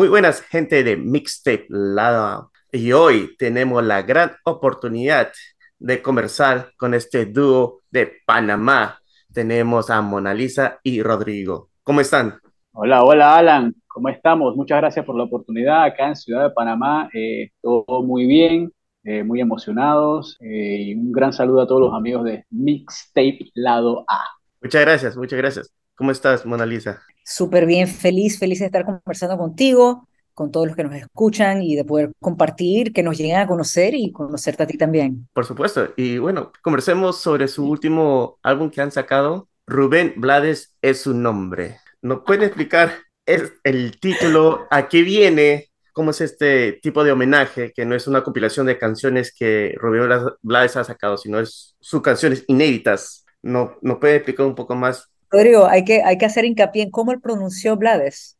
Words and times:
Muy 0.00 0.08
buenas, 0.08 0.40
gente 0.40 0.82
de 0.82 0.96
Mixtape 0.96 1.66
Lado. 1.68 2.50
Y 2.72 2.92
hoy 2.92 3.36
tenemos 3.36 3.84
la 3.84 4.00
gran 4.00 4.32
oportunidad 4.46 5.30
de 5.78 6.00
conversar 6.00 6.72
con 6.78 6.94
este 6.94 7.26
dúo 7.26 7.82
de 7.90 8.10
Panamá. 8.24 8.98
Tenemos 9.30 9.90
a 9.90 10.00
Mona 10.00 10.32
Lisa 10.32 10.80
y 10.82 11.02
Rodrigo. 11.02 11.68
¿Cómo 11.82 12.00
están? 12.00 12.38
Hola, 12.72 13.04
hola 13.04 13.36
Alan, 13.36 13.74
¿cómo 13.86 14.08
estamos? 14.08 14.56
Muchas 14.56 14.78
gracias 14.78 15.04
por 15.04 15.16
la 15.16 15.24
oportunidad 15.24 15.84
acá 15.84 16.08
en 16.08 16.16
Ciudad 16.16 16.44
de 16.44 16.54
Panamá. 16.54 17.10
Eh, 17.12 17.50
todo 17.60 18.02
muy 18.02 18.24
bien, 18.24 18.72
eh, 19.04 19.22
muy 19.22 19.42
emocionados 19.42 20.38
eh, 20.40 20.76
y 20.80 20.94
un 20.94 21.12
gran 21.12 21.34
saludo 21.34 21.60
a 21.60 21.66
todos 21.66 21.82
los 21.82 21.92
amigos 21.92 22.24
de 22.24 22.46
Mixtape 22.48 23.50
Lado 23.52 24.06
A. 24.08 24.24
Muchas 24.62 24.80
gracias, 24.80 25.14
muchas 25.14 25.38
gracias. 25.38 25.79
¿Cómo 26.00 26.12
estás, 26.12 26.46
Mona 26.46 26.64
Lisa? 26.64 27.02
Súper 27.22 27.66
bien, 27.66 27.86
feliz, 27.86 28.38
feliz 28.38 28.60
de 28.60 28.64
estar 28.64 28.86
conversando 28.86 29.36
contigo, 29.36 30.08
con 30.32 30.50
todos 30.50 30.68
los 30.68 30.74
que 30.74 30.82
nos 30.82 30.94
escuchan 30.94 31.60
y 31.60 31.76
de 31.76 31.84
poder 31.84 32.10
compartir, 32.18 32.94
que 32.94 33.02
nos 33.02 33.18
lleguen 33.18 33.36
a 33.36 33.46
conocer 33.46 33.94
y 33.94 34.10
conocerte 34.10 34.62
a 34.62 34.66
ti 34.66 34.78
también. 34.78 35.28
Por 35.34 35.44
supuesto. 35.44 35.92
Y 35.98 36.16
bueno, 36.16 36.52
conversemos 36.62 37.20
sobre 37.20 37.48
su 37.48 37.68
último 37.68 38.38
álbum 38.42 38.70
que 38.70 38.80
han 38.80 38.90
sacado. 38.90 39.50
Rubén 39.66 40.14
Blades 40.16 40.74
es 40.80 41.02
su 41.02 41.12
nombre. 41.12 41.76
¿Nos 42.00 42.20
puede 42.20 42.46
explicar 42.46 42.94
el 43.26 44.00
título, 44.00 44.68
a 44.70 44.88
qué 44.88 45.02
viene, 45.02 45.68
cómo 45.92 46.12
es 46.12 46.22
este 46.22 46.80
tipo 46.80 47.04
de 47.04 47.12
homenaje, 47.12 47.74
que 47.74 47.84
no 47.84 47.94
es 47.94 48.06
una 48.06 48.22
compilación 48.22 48.64
de 48.64 48.78
canciones 48.78 49.34
que 49.38 49.74
Rubén 49.76 50.08
Blades 50.40 50.76
ha 50.78 50.84
sacado, 50.84 51.18
sino 51.18 51.40
es 51.40 51.76
sus 51.78 52.00
canciones 52.00 52.42
inéditas? 52.48 53.26
¿No, 53.42 53.76
¿Nos 53.82 53.98
puede 53.98 54.16
explicar 54.16 54.46
un 54.46 54.54
poco 54.54 54.74
más 54.74 55.10
Rodrigo, 55.30 55.66
hay 55.66 55.84
que, 55.84 56.02
hay 56.02 56.18
que 56.18 56.26
hacer 56.26 56.44
hincapié 56.44 56.84
en 56.84 56.90
cómo 56.90 57.12
él 57.12 57.20
pronunció 57.20 57.76
Blades. 57.76 58.38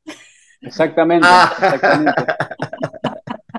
Exactamente, 0.60 1.26
ah. 1.30 1.52
exactamente. 1.52 2.22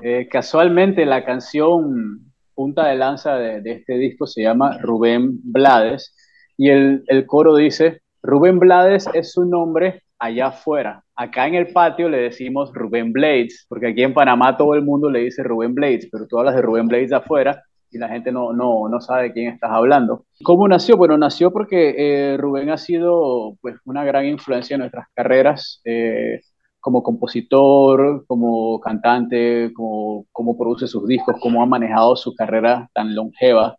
Eh, 0.04 0.26
casualmente 0.28 1.06
la 1.06 1.24
canción 1.24 2.32
punta 2.56 2.88
de 2.88 2.96
lanza 2.96 3.36
de, 3.36 3.62
este 3.64 3.94
disco 3.98 4.26
se 4.26 4.42
llama 4.42 4.76
Rubén 4.78 5.38
Blades 5.44 6.16
y 6.56 6.70
el, 6.70 7.04
el 7.06 7.24
coro 7.24 7.54
dice, 7.54 8.02
Rubén 8.20 8.58
Blades 8.58 9.08
es 9.14 9.30
su 9.30 9.44
nombre 9.44 10.02
allá 10.18 10.48
afuera. 10.48 11.04
Acá 11.14 11.46
en 11.46 11.54
el 11.54 11.72
patio 11.72 12.08
le 12.08 12.18
decimos 12.18 12.72
Rubén 12.72 13.12
Blades, 13.12 13.64
porque 13.68 13.88
aquí 13.88 14.02
en 14.02 14.12
Panamá 14.12 14.56
todo 14.56 14.74
el 14.74 14.82
mundo 14.82 15.08
le 15.08 15.20
dice 15.20 15.44
Rubén 15.44 15.72
Blades, 15.72 16.08
pero 16.10 16.26
tú 16.26 16.40
hablas 16.40 16.56
de 16.56 16.62
Rubén 16.62 16.88
Blades 16.88 17.12
afuera 17.12 17.62
y 17.92 17.98
la 17.98 18.08
gente 18.08 18.32
no, 18.32 18.52
no, 18.52 18.88
no 18.88 19.00
sabe 19.00 19.24
de 19.24 19.32
quién 19.32 19.52
estás 19.52 19.70
hablando. 19.70 20.24
¿Cómo 20.42 20.66
nació? 20.66 20.96
Bueno, 20.96 21.18
nació 21.18 21.52
porque 21.52 21.94
eh, 21.96 22.36
Rubén 22.38 22.70
ha 22.70 22.78
sido 22.78 23.56
pues, 23.60 23.76
una 23.84 24.04
gran 24.04 24.26
influencia 24.26 24.74
en 24.74 24.80
nuestras 24.80 25.06
carreras 25.14 25.80
eh, 25.84 26.40
como 26.80 27.02
compositor, 27.02 28.24
como 28.26 28.80
cantante, 28.80 29.72
como, 29.74 30.26
cómo 30.32 30.56
produce 30.56 30.86
sus 30.88 31.06
discos, 31.06 31.36
cómo 31.40 31.62
ha 31.62 31.66
manejado 31.66 32.16
su 32.16 32.34
carrera 32.34 32.88
tan 32.94 33.14
longeva. 33.14 33.76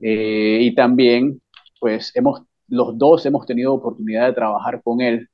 Eh, 0.00 0.58
y 0.62 0.74
también, 0.74 1.42
pues, 1.80 2.12
hemos, 2.14 2.42
los 2.68 2.96
dos 2.96 3.26
hemos 3.26 3.46
tenido 3.46 3.74
oportunidad 3.74 4.26
de 4.26 4.32
trabajar 4.32 4.80
con 4.82 5.00
él 5.00 5.28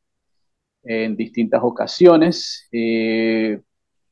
en 0.82 1.14
distintas 1.16 1.60
ocasiones 1.62 2.66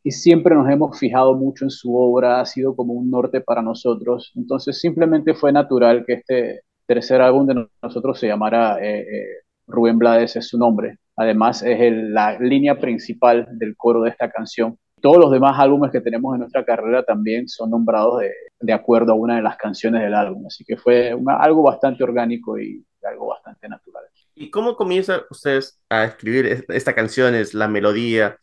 y 0.02 0.10
siempre 0.10 0.54
nos 0.54 0.68
hemos 0.70 0.98
fijado 0.98 1.34
mucho 1.34 1.64
en 1.64 1.70
su 1.70 1.94
obra, 1.96 2.40
ha 2.40 2.46
sido 2.46 2.74
como 2.74 2.92
un 2.94 3.10
norte 3.10 3.40
para 3.40 3.62
nosotros. 3.62 4.32
Entonces 4.36 4.80
simplemente 4.80 5.34
fue 5.34 5.52
natural 5.52 6.04
que 6.06 6.14
este 6.14 6.60
tercer 6.86 7.20
álbum 7.20 7.46
de 7.46 7.66
nosotros 7.82 8.18
se 8.18 8.28
llamara 8.28 8.78
eh, 8.80 9.00
eh, 9.00 9.26
Rubén 9.66 9.98
Blades 9.98 10.36
es 10.36 10.48
su 10.48 10.58
nombre. 10.58 10.98
Además 11.16 11.62
es 11.62 11.92
la 11.92 12.38
línea 12.38 12.78
principal 12.78 13.46
del 13.52 13.76
coro 13.76 14.02
de 14.02 14.10
esta 14.10 14.30
canción. 14.30 14.78
Todos 15.00 15.18
los 15.18 15.30
demás 15.30 15.58
álbumes 15.58 15.90
que 15.90 16.00
tenemos 16.00 16.34
en 16.34 16.40
nuestra 16.40 16.64
carrera 16.64 17.02
también 17.04 17.48
son 17.48 17.70
nombrados 17.70 18.20
de, 18.20 18.32
de 18.60 18.72
acuerdo 18.72 19.12
a 19.12 19.16
una 19.16 19.36
de 19.36 19.42
las 19.42 19.56
canciones 19.56 20.02
del 20.02 20.14
álbum. 20.14 20.46
Así 20.46 20.64
que 20.64 20.76
fue 20.76 21.14
algo 21.40 21.62
bastante 21.62 22.02
orgánico 22.02 22.58
y 22.58 22.84
algo 23.02 23.28
bastante 23.28 23.68
natural. 23.68 24.04
¿Y 24.34 24.50
cómo 24.50 24.76
comienzan 24.76 25.20
ustedes 25.30 25.80
a 25.90 26.04
escribir 26.04 26.64
esta 26.68 26.94
canción, 26.94 27.34
es 27.34 27.54
la 27.54 27.66
melodía? 27.66 28.38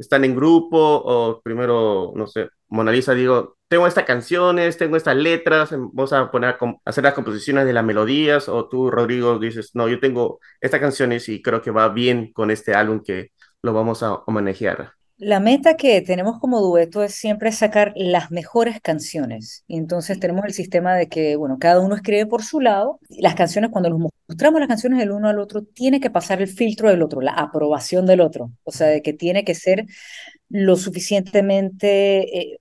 Están 0.00 0.24
en 0.24 0.34
grupo 0.34 0.78
o 0.78 1.40
primero, 1.42 2.12
no 2.16 2.26
sé, 2.26 2.48
Mona 2.68 2.92
Lisa, 2.92 3.14
digo, 3.14 3.58
tengo 3.68 3.86
estas 3.86 4.04
canciones, 4.04 4.78
tengo 4.78 4.96
estas 4.96 5.16
letras, 5.16 5.72
em, 5.72 5.90
vamos 5.92 6.12
a 6.12 6.30
poner 6.30 6.50
a 6.50 6.58
hacer 6.84 7.04
las 7.04 7.14
composiciones 7.14 7.66
de 7.66 7.72
las 7.72 7.84
melodías 7.84 8.48
o 8.48 8.68
tú, 8.68 8.90
Rodrigo, 8.90 9.38
dices, 9.38 9.72
no, 9.74 9.88
yo 9.88 10.00
tengo 10.00 10.40
estas 10.60 10.80
canciones 10.80 11.28
y 11.28 11.42
creo 11.42 11.62
que 11.62 11.70
va 11.70 11.88
bien 11.88 12.32
con 12.32 12.50
este 12.50 12.74
álbum 12.74 13.02
que 13.04 13.32
lo 13.62 13.72
vamos 13.72 14.02
a 14.02 14.14
homenajear. 14.26 14.99
La 15.22 15.38
meta 15.38 15.76
que 15.76 16.00
tenemos 16.00 16.38
como 16.38 16.62
dueto 16.62 17.02
es 17.02 17.14
siempre 17.14 17.52
sacar 17.52 17.92
las 17.94 18.30
mejores 18.30 18.80
canciones. 18.80 19.64
Y 19.66 19.76
entonces 19.76 20.18
tenemos 20.18 20.46
el 20.46 20.54
sistema 20.54 20.94
de 20.94 21.08
que, 21.10 21.36
bueno, 21.36 21.58
cada 21.60 21.80
uno 21.80 21.94
escribe 21.94 22.24
por 22.24 22.42
su 22.42 22.58
lado. 22.58 23.00
las 23.10 23.34
canciones, 23.34 23.70
cuando 23.70 23.90
nos 23.90 24.10
mostramos 24.26 24.60
las 24.60 24.68
canciones 24.68 24.98
del 24.98 25.10
uno 25.10 25.28
al 25.28 25.38
otro, 25.38 25.62
tiene 25.62 26.00
que 26.00 26.08
pasar 26.08 26.40
el 26.40 26.48
filtro 26.48 26.88
del 26.88 27.02
otro, 27.02 27.20
la 27.20 27.32
aprobación 27.32 28.06
del 28.06 28.22
otro. 28.22 28.50
O 28.64 28.72
sea, 28.72 28.86
de 28.86 29.02
que 29.02 29.12
tiene 29.12 29.44
que 29.44 29.54
ser 29.54 29.84
lo 30.48 30.76
suficientemente 30.76 32.54
eh, 32.54 32.60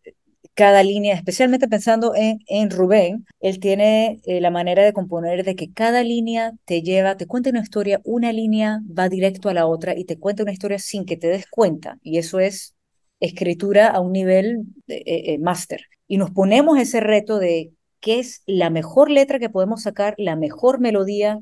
cada 0.60 0.84
línea, 0.84 1.16
especialmente 1.16 1.70
pensando 1.70 2.14
en, 2.16 2.40
en 2.48 2.70
Rubén, 2.70 3.26
él 3.40 3.62
tiene 3.62 4.20
eh, 4.26 4.42
la 4.42 4.52
manera 4.52 4.84
de 4.84 4.92
componer 4.92 5.46
de 5.46 5.56
que 5.56 5.72
cada 5.72 6.04
línea 6.04 6.52
te 6.66 6.82
lleva, 6.82 7.16
te 7.16 7.28
cuenta 7.28 7.50
una 7.50 7.62
historia, 7.62 8.02
una 8.04 8.34
línea 8.34 8.82
va 8.86 9.08
directo 9.08 9.48
a 9.48 9.54
la 9.54 9.66
otra 9.66 9.98
y 9.98 10.04
te 10.04 10.20
cuenta 10.20 10.44
una 10.44 10.52
historia 10.52 10.78
sin 10.78 11.06
que 11.06 11.16
te 11.16 11.28
des 11.28 11.48
cuenta. 11.50 11.98
Y 12.04 12.18
eso 12.18 12.42
es 12.42 12.76
escritura 13.22 13.88
a 13.88 14.02
un 14.02 14.12
nivel 14.12 14.66
eh, 14.90 15.02
eh, 15.06 15.38
máster. 15.40 15.86
Y 16.08 16.18
nos 16.18 16.32
ponemos 16.32 16.78
ese 16.78 17.00
reto 17.00 17.40
de 17.40 17.72
qué 18.02 18.20
es 18.20 18.44
la 18.46 18.70
mejor 18.70 19.10
letra 19.10 19.40
que 19.40 19.50
podemos 19.50 19.84
sacar, 19.84 20.14
la 20.18 20.36
mejor 20.36 20.82
melodía 20.82 21.40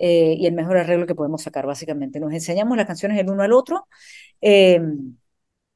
y 0.00 0.46
el 0.46 0.52
mejor 0.52 0.76
arreglo 0.76 1.06
que 1.06 1.14
podemos 1.14 1.42
sacar, 1.42 1.66
básicamente. 1.66 2.20
Nos 2.20 2.32
enseñamos 2.32 2.76
las 2.76 2.86
canciones 2.86 3.18
el 3.18 3.30
uno 3.30 3.42
al 3.42 3.52
otro. 3.52 3.88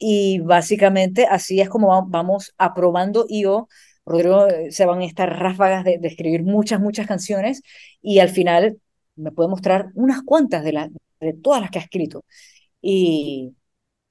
Y 0.04 0.40
básicamente 0.40 1.26
así 1.26 1.60
es 1.60 1.68
como 1.68 2.08
vamos 2.08 2.52
aprobando 2.58 3.24
yo, 3.30 3.68
Rodrigo, 4.04 4.48
eh, 4.48 4.72
se 4.72 4.84
van 4.84 5.00
estas 5.02 5.28
ráfagas 5.28 5.84
de, 5.84 5.98
de, 5.98 6.08
escribir 6.08 6.42
muchas, 6.42 6.80
muchas 6.80 7.06
canciones 7.06 7.62
y 8.02 8.18
al 8.18 8.28
final 8.28 8.78
me 9.14 9.30
puede 9.30 9.48
mostrar 9.48 9.92
unas 9.94 10.22
cuantas 10.22 10.64
de, 10.64 10.90
de 11.20 11.32
todas 11.34 11.60
las 11.60 11.70
que 11.70 11.78
ha 11.78 11.82
escrito. 11.82 12.24
Y, 12.80 13.54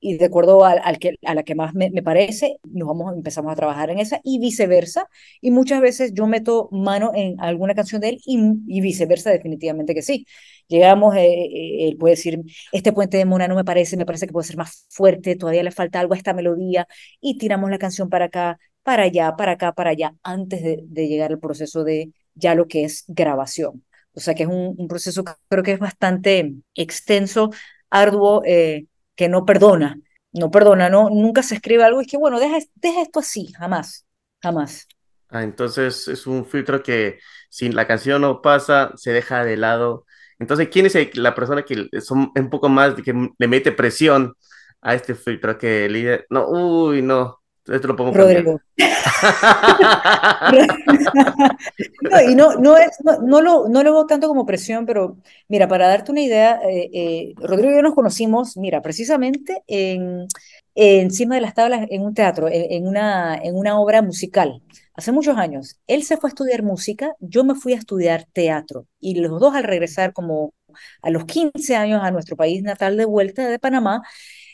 y 0.02 0.18
de 0.18 0.26
acuerdo 0.26 0.66
al, 0.66 0.82
al 0.84 1.00
que, 1.00 1.16
a 1.26 1.36
la 1.36 1.44
que 1.44 1.56
más 1.56 1.74
me, 1.76 1.90
me, 1.92 2.04
parece, 2.04 2.58
nos 2.64 2.88
vamos, 2.88 3.14
empezamos 3.16 3.52
a 3.54 3.56
trabajar 3.56 3.90
en 3.92 4.00
esa 4.00 4.20
y 4.24 4.40
viceversa. 4.40 5.08
Y 5.42 5.52
muchas 5.52 5.82
veces 5.82 6.14
yo 6.14 6.28
meto 6.28 6.70
mano 6.72 7.12
en 7.16 7.40
alguna 7.40 7.76
canción 7.76 8.02
de 8.02 8.10
él 8.10 8.22
y, 8.26 8.40
y 8.68 8.82
viceversa, 8.82 9.32
definitivamente 9.32 9.94
que 9.96 10.02
sí. 10.02 10.26
Llegamos, 10.68 11.16
eh, 11.16 11.22
eh, 11.26 11.88
él 11.90 11.98
puede 11.98 12.14
decir, 12.16 12.40
este 12.72 12.94
puente 12.94 13.18
de 13.18 13.26
Mona 13.26 13.48
no 13.48 13.56
me 13.56 13.64
parece, 13.66 13.98
me 13.98 14.06
parece 14.06 14.28
que 14.28 14.34
puede 14.34 14.48
ser 14.48 14.58
más 14.58 14.86
fuerte, 14.90 15.36
todavía 15.36 15.64
le 15.64 15.72
falta 15.72 16.00
algo 16.00 16.14
a 16.14 16.18
esta 16.18 16.34
melodía 16.34 16.88
y 17.20 17.38
tiramos 17.38 17.70
la 17.70 17.78
canción 17.78 18.10
para 18.10 18.26
acá, 18.26 18.58
para 18.84 19.04
allá, 19.04 19.36
para 19.36 19.54
acá, 19.54 19.74
para 19.74 19.92
allá, 19.92 20.16
antes 20.24 20.64
de, 20.64 20.80
de 20.84 21.08
llegar 21.08 21.32
al 21.32 21.40
proceso 21.40 21.84
de 21.84 22.12
ya 22.36 22.56
lo 22.56 22.68
que 22.68 22.84
es 22.86 23.04
grabación. 23.08 23.84
O 24.14 24.20
sea 24.20 24.34
que 24.36 24.44
es 24.44 24.50
un, 24.50 24.76
un 24.78 24.88
proceso 24.88 25.24
que 25.24 25.32
creo 25.50 25.64
que 25.64 25.74
es 25.74 25.80
bastante 25.80 26.54
extenso, 26.76 27.52
arduo. 27.90 28.42
Eh, 28.46 28.86
que 29.22 29.30
no 29.30 29.46
perdona, 29.46 30.00
no 30.34 30.50
perdona, 30.50 30.90
no, 30.90 31.12
nunca 31.12 31.44
se 31.44 31.54
escribe 31.54 31.84
algo, 31.84 32.02
es 32.02 32.08
que 32.08 32.18
bueno, 32.18 32.40
deja, 32.40 32.58
deja 32.74 33.04
esto 33.04 33.20
así, 33.20 33.54
jamás, 33.54 34.08
jamás. 34.42 34.88
Ah, 35.30 35.44
entonces 35.44 36.08
es 36.08 36.26
un 36.26 36.44
filtro 36.44 36.82
que 36.82 37.20
si 37.48 37.70
la 37.70 37.86
canción 37.86 38.24
no 38.24 38.42
pasa, 38.42 38.94
se 38.96 39.12
deja 39.12 39.46
de 39.46 39.58
lado. 39.58 40.08
Entonces, 40.40 40.70
¿quién 40.70 40.88
es 40.88 40.98
la 41.16 41.36
persona 41.36 41.62
que 41.62 41.88
son 42.02 42.32
un 42.36 42.50
poco 42.50 42.68
más, 42.68 42.96
que 42.96 43.14
le 43.38 43.48
mete 43.48 43.72
presión 43.72 44.34
a 44.82 44.96
este 44.96 45.14
filtro 45.14 45.56
que 45.56 45.88
le 45.88 46.26
no, 46.32 46.48
uy, 46.50 47.04
no, 47.04 47.41
esto 47.76 47.88
lo 47.88 47.96
pongo 47.96 48.14
Rodrigo. 48.14 48.60
no, 52.02 52.22
y 52.30 52.36
no, 52.36 52.56
no, 52.56 52.78
es, 52.78 52.98
no, 53.04 53.42
lo, 53.42 53.70
no 53.70 53.84
lo 53.84 53.94
veo 53.94 54.06
tanto 54.06 54.28
como 54.28 54.46
presión, 54.46 54.86
pero 54.86 55.18
mira, 55.48 55.68
para 55.68 55.88
darte 55.88 56.12
una 56.12 56.22
idea, 56.22 56.60
eh, 56.68 56.90
eh, 56.94 57.34
Rodrigo 57.38 57.72
y 57.72 57.76
yo 57.76 57.82
nos 57.82 57.96
conocimos, 57.96 58.58
mira, 58.58 58.82
precisamente 58.82 59.64
en, 59.68 60.28
encima 60.76 61.36
de 61.36 61.42
las 61.42 61.54
tablas 61.54 61.88
en 61.90 62.02
un 62.02 62.14
teatro, 62.14 62.48
en, 62.52 62.88
una, 62.88 63.36
en 63.36 63.56
una 63.56 63.80
obra 63.80 64.02
musical, 64.02 64.62
hace 64.94 65.12
muchos 65.12 65.38
años. 65.38 65.80
Él 65.88 66.04
se 66.04 66.18
fue 66.18 66.30
a 66.30 66.32
estudiar 66.32 66.64
música, 66.64 67.14
yo 67.20 67.44
me 67.44 67.56
fui 67.56 67.74
a 67.74 67.78
estudiar 67.78 68.26
teatro, 68.34 68.88
y 69.00 69.16
los 69.16 69.40
dos 69.40 69.56
al 69.56 69.64
regresar 69.64 70.14
como 70.14 70.54
a 71.02 71.10
los 71.10 71.26
15 71.26 71.76
años 71.76 72.02
a 72.04 72.12
nuestro 72.12 72.36
país 72.36 72.64
natal 72.64 72.98
de 72.98 73.06
vuelta 73.06 73.48
de 73.48 73.60
Panamá, 73.60 74.02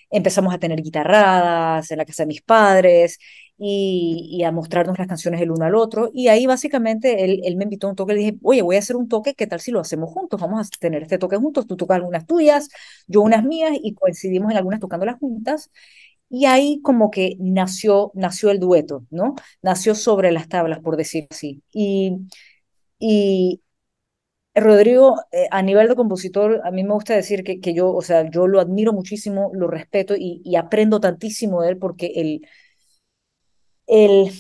empezamos 0.09 0.53
a 0.53 0.57
tener 0.59 0.81
guitarradas 0.81 1.91
en 1.91 1.97
la 1.97 2.05
casa 2.05 2.23
de 2.23 2.27
mis 2.27 2.41
padres 2.41 3.19
y, 3.57 4.43
a 4.43 4.51
mostrarnos 4.51 4.97
las 4.97 5.07
canciones 5.07 5.41
el 5.41 5.51
uno 5.51 5.65
al 5.65 5.75
otro. 5.75 6.09
Y 6.13 6.27
ahí 6.27 6.45
básicamente 6.45 7.25
él, 7.25 7.41
él 7.43 7.55
me 7.57 7.63
invitó 7.63 7.87
a 7.87 7.89
un 7.91 7.95
toque, 7.95 8.13
le 8.13 8.19
dije, 8.19 8.37
oye, 8.43 8.61
voy 8.61 8.75
a 8.75 8.79
hacer 8.79 8.95
un 8.95 9.07
toque, 9.07 9.33
¿qué 9.33 9.47
tal 9.47 9.59
si 9.59 9.71
lo 9.71 9.79
hacemos 9.79 10.09
juntos? 10.11 10.39
Vamos 10.39 10.67
a 10.67 10.69
tener 10.79 11.03
este 11.03 11.17
toque 11.17 11.37
juntos, 11.37 11.67
tú 11.67 11.75
tocas 11.77 11.95
algunas 11.97 12.25
tuyas, 12.27 12.69
yo 13.07 13.21
unas 13.21 13.43
mías 13.43 13.71
y 13.81 13.93
coincidimos 13.95 14.51
en 14.51 14.57
algunas 14.57 14.79
tocándolas 14.79 15.17
juntas. 15.19 15.71
Y 16.29 16.45
ahí 16.45 16.81
como 16.83 17.09
que 17.11 17.37
nació, 17.39 18.11
nació 18.13 18.51
el 18.51 18.59
dueto, 18.59 19.05
¿no? 19.09 19.35
Nació 19.61 19.95
sobre 19.95 20.31
las 20.31 20.49
tablas, 20.49 20.79
por 20.79 20.97
decir 20.97 21.27
así. 21.29 21.63
Y, 21.71 22.17
y 22.99 23.61
Rodrigo, 24.61 25.17
eh, 25.31 25.47
a 25.51 25.61
nivel 25.61 25.87
de 25.87 25.95
compositor, 25.95 26.61
a 26.65 26.71
mí 26.71 26.83
me 26.83 26.93
gusta 26.93 27.15
decir 27.15 27.43
que, 27.43 27.59
que 27.61 27.73
yo, 27.73 27.93
o 27.93 28.01
sea, 28.01 28.29
yo 28.29 28.47
lo 28.47 28.59
admiro 28.59 28.93
muchísimo, 28.93 29.51
lo 29.53 29.67
respeto 29.67 30.15
y, 30.17 30.41
y 30.43 30.55
aprendo 30.55 30.99
tantísimo 30.99 31.61
de 31.61 31.69
él 31.71 31.77
porque 31.77 32.07
el, 32.15 32.41
el, 33.87 34.31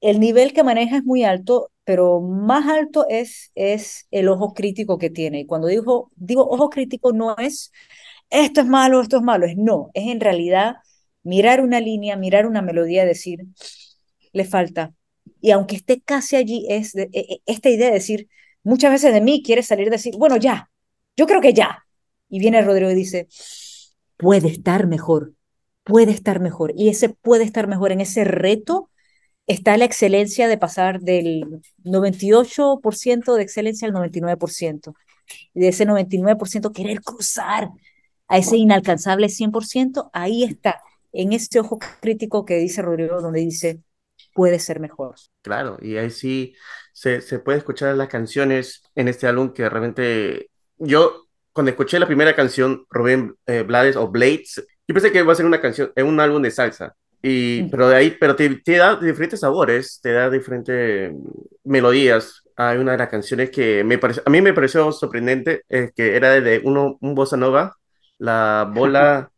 el 0.00 0.20
nivel 0.20 0.52
que 0.52 0.64
maneja 0.64 0.98
es 0.98 1.04
muy 1.04 1.24
alto, 1.24 1.70
pero 1.84 2.20
más 2.20 2.68
alto 2.68 3.06
es, 3.08 3.52
es 3.54 4.06
el 4.10 4.28
ojo 4.28 4.54
crítico 4.54 4.98
que 4.98 5.10
tiene. 5.10 5.40
Y 5.40 5.46
cuando 5.46 5.68
digo, 5.68 6.10
digo 6.16 6.48
ojo 6.48 6.70
crítico 6.70 7.12
no 7.12 7.36
es 7.38 7.72
esto 8.30 8.62
es 8.62 8.68
malo, 8.68 9.02
esto 9.02 9.18
es 9.18 9.22
malo, 9.24 9.46
es 9.46 9.56
no, 9.58 9.90
es 9.94 10.08
en 10.08 10.20
realidad 10.20 10.76
mirar 11.24 11.62
una 11.62 11.80
línea, 11.80 12.16
mirar 12.16 12.46
una 12.46 12.62
melodía 12.62 13.04
y 13.04 13.08
decir, 13.08 13.40
le 14.32 14.44
falta. 14.44 14.94
Y 15.40 15.50
aunque 15.50 15.76
esté 15.76 16.00
casi 16.00 16.36
allí, 16.36 16.66
es 16.68 16.94
e, 16.96 17.08
e, 17.12 17.42
esta 17.46 17.70
idea 17.70 17.88
de 17.88 17.94
decir, 17.94 18.28
muchas 18.64 18.90
veces 18.90 19.12
de 19.12 19.20
mí 19.20 19.42
quiere 19.42 19.62
salir 19.62 19.86
y 19.86 19.90
decir, 19.90 20.16
bueno, 20.16 20.36
ya, 20.36 20.70
yo 21.16 21.26
creo 21.26 21.40
que 21.40 21.54
ya. 21.54 21.86
Y 22.28 22.40
viene 22.40 22.62
Rodrigo 22.62 22.90
y 22.90 22.94
dice, 22.94 23.28
puede 24.16 24.48
estar 24.48 24.86
mejor, 24.86 25.34
puede 25.84 26.10
estar 26.10 26.40
mejor. 26.40 26.72
Y 26.76 26.88
ese 26.88 27.10
puede 27.10 27.44
estar 27.44 27.68
mejor 27.68 27.92
en 27.92 28.00
ese 28.00 28.24
reto 28.24 28.90
está 29.46 29.76
la 29.76 29.84
excelencia 29.84 30.48
de 30.48 30.58
pasar 30.58 31.00
del 31.00 31.62
98% 31.84 33.34
de 33.34 33.42
excelencia 33.42 33.86
al 33.86 33.94
99%. 33.94 34.94
Y 35.54 35.60
de 35.60 35.68
ese 35.68 35.86
99% 35.86 36.72
querer 36.72 37.02
cruzar 37.02 37.70
a 38.26 38.38
ese 38.38 38.56
inalcanzable 38.56 39.28
100%, 39.28 40.10
ahí 40.12 40.44
está, 40.44 40.80
en 41.12 41.32
ese 41.32 41.60
ojo 41.60 41.78
crítico 42.00 42.44
que 42.44 42.56
dice 42.56 42.82
Rodrigo, 42.82 43.20
donde 43.20 43.40
dice, 43.40 43.82
puede 44.32 44.58
ser 44.58 44.80
mejor. 44.80 45.14
Claro, 45.42 45.78
y 45.80 45.96
ahí 45.96 46.10
sí 46.10 46.54
se, 46.94 47.20
se 47.20 47.40
puede 47.40 47.58
escuchar 47.58 47.94
las 47.96 48.08
canciones 48.08 48.82
en 48.94 49.08
este 49.08 49.26
álbum 49.26 49.52
que 49.52 49.68
realmente 49.68 50.48
yo, 50.78 51.26
cuando 51.52 51.70
escuché 51.70 51.98
la 51.98 52.06
primera 52.06 52.34
canción, 52.34 52.86
Rubén 52.88 53.34
eh, 53.46 53.62
Blades 53.62 53.96
o 53.96 54.08
Blades, 54.08 54.64
yo 54.86 54.94
pensé 54.94 55.10
que 55.10 55.18
iba 55.18 55.32
a 55.32 55.36
ser 55.36 55.44
una 55.44 55.60
canción, 55.60 55.92
un 55.96 56.20
álbum 56.20 56.40
de 56.40 56.50
salsa. 56.50 56.94
Y, 57.20 57.64
pero 57.64 57.88
de 57.88 57.96
ahí, 57.96 58.16
pero 58.20 58.36
te, 58.36 58.48
te, 58.56 58.76
da 58.76 58.96
diferentes 58.96 59.40
sabores, 59.40 59.98
te 60.02 60.12
da 60.12 60.30
diferentes 60.30 61.12
melodías. 61.64 62.42
Hay 62.54 62.78
una 62.78 62.92
de 62.92 62.98
las 62.98 63.08
canciones 63.08 63.50
que 63.50 63.82
me 63.82 63.98
pareció, 63.98 64.22
a 64.24 64.30
mí 64.30 64.40
me 64.40 64.52
pareció 64.52 64.92
sorprendente, 64.92 65.62
eh, 65.68 65.90
que 65.96 66.14
era 66.16 66.38
de 66.40 66.60
uno, 66.64 66.98
un 67.00 67.14
bossa 67.14 67.36
nova, 67.36 67.76
la 68.18 68.70
bola... 68.72 69.30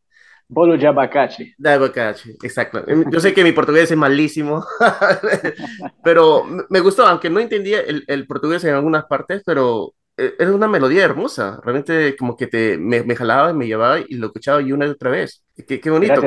Bolo 0.48 0.76
de 0.76 0.86
abacache. 0.86 1.54
De 1.58 1.70
abacache, 1.70 2.30
exacto. 2.42 2.84
Yo 3.10 3.20
sé 3.20 3.34
que 3.34 3.42
mi 3.42 3.52
portugués 3.52 3.90
es 3.90 3.96
malísimo, 3.96 4.64
pero 6.04 6.44
me 6.68 6.80
gustó, 6.80 7.06
aunque 7.06 7.30
no 7.30 7.40
entendía 7.40 7.80
el, 7.80 8.04
el 8.06 8.26
portugués 8.26 8.62
en 8.64 8.74
algunas 8.74 9.06
partes, 9.06 9.42
pero 9.44 9.92
eh, 10.18 10.34
era 10.38 10.54
una 10.54 10.68
melodía 10.68 11.04
hermosa, 11.04 11.60
realmente 11.62 12.16
como 12.16 12.36
que 12.36 12.46
te, 12.46 12.78
me, 12.78 13.02
me 13.02 13.14
jalaba 13.14 13.50
y 13.50 13.54
me 13.54 13.66
llevaba 13.66 13.98
y 14.00 14.14
lo 14.14 14.28
escuchaba 14.28 14.62
y 14.62 14.72
una 14.72 14.86
y 14.86 14.90
otra 14.90 15.10
vez. 15.10 15.44
Qué, 15.68 15.78
qué 15.78 15.90
bonito. 15.90 16.22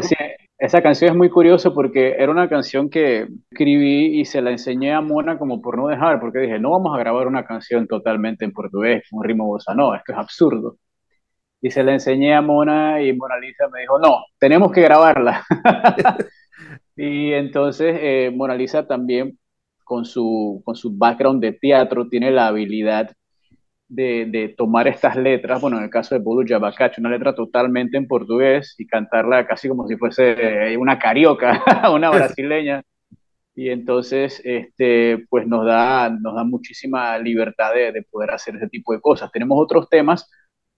esa 0.59 0.81
canción 0.83 1.11
es 1.11 1.17
muy 1.17 1.29
curiosa 1.29 1.71
porque 1.73 2.11
era 2.19 2.31
una 2.31 2.47
canción 2.47 2.89
que 2.89 3.27
escribí 3.49 4.19
y 4.19 4.25
se 4.25 4.41
la 4.41 4.51
enseñé 4.51 4.93
a 4.93 5.01
Mona 5.01 5.39
como 5.39 5.61
por 5.61 5.77
no 5.77 5.87
dejar, 5.87 6.19
porque 6.19 6.39
dije, 6.39 6.59
no 6.59 6.71
vamos 6.71 6.95
a 6.95 6.99
grabar 6.99 7.25
una 7.25 7.45
canción 7.45 7.87
totalmente 7.87 8.45
en 8.45 8.51
portugués, 8.51 9.03
un 9.11 9.23
ritmo 9.23 9.47
bossa 9.47 9.73
no, 9.73 9.95
esto 9.95 10.11
es 10.11 10.17
absurdo. 10.19 10.77
Y 11.61 11.71
se 11.71 11.83
la 11.83 11.93
enseñé 11.93 12.33
a 12.33 12.41
Mona 12.41 13.01
y 13.01 13.13
Mona 13.13 13.37
Lisa 13.37 13.67
me 13.67 13.81
dijo, 13.81 13.99
no, 13.99 14.23
tenemos 14.39 14.71
que 14.71 14.81
grabarla. 14.81 15.43
y 16.95 17.33
entonces 17.33 17.97
eh, 17.99 18.31
Mona 18.33 18.55
Lisa 18.55 18.87
también 18.87 19.37
con 19.83 20.05
su, 20.05 20.61
con 20.63 20.75
su 20.75 20.97
background 20.97 21.41
de 21.41 21.53
teatro 21.53 22.07
tiene 22.07 22.31
la 22.31 22.47
habilidad 22.47 23.11
de, 23.89 24.53
tomar 24.57 24.87
estas 24.87 25.15
letras, 25.15 25.59
bueno, 25.61 25.77
en 25.77 25.85
el 25.85 25.89
caso 25.89 26.15
de 26.15 26.21
Bolo 26.21 26.45
Yabacacho, 26.45 27.01
una 27.01 27.09
letra 27.09 27.33
totalmente 27.33 27.97
en 27.97 28.07
portugués 28.07 28.75
y 28.77 28.85
cantarla 28.85 29.47
casi 29.47 29.67
como 29.67 29.87
si 29.87 29.97
fuese 29.97 30.73
eh, 30.73 30.77
una 30.77 30.99
carioca, 30.99 31.63
una 31.93 32.11
brasileña. 32.11 32.83
Y 33.55 33.69
entonces, 33.69 34.41
este, 34.45 35.25
pues 35.29 35.45
nos 35.47 35.65
da, 35.65 36.09
nos 36.09 36.35
da 36.35 36.43
muchísima 36.43 37.17
libertad 37.17 37.73
de, 37.73 37.91
de, 37.91 38.03
poder 38.03 38.31
hacer 38.31 38.55
ese 38.55 38.69
tipo 38.69 38.93
de 38.93 39.01
cosas. 39.01 39.31
Tenemos 39.31 39.57
otros 39.61 39.89
temas 39.89 40.29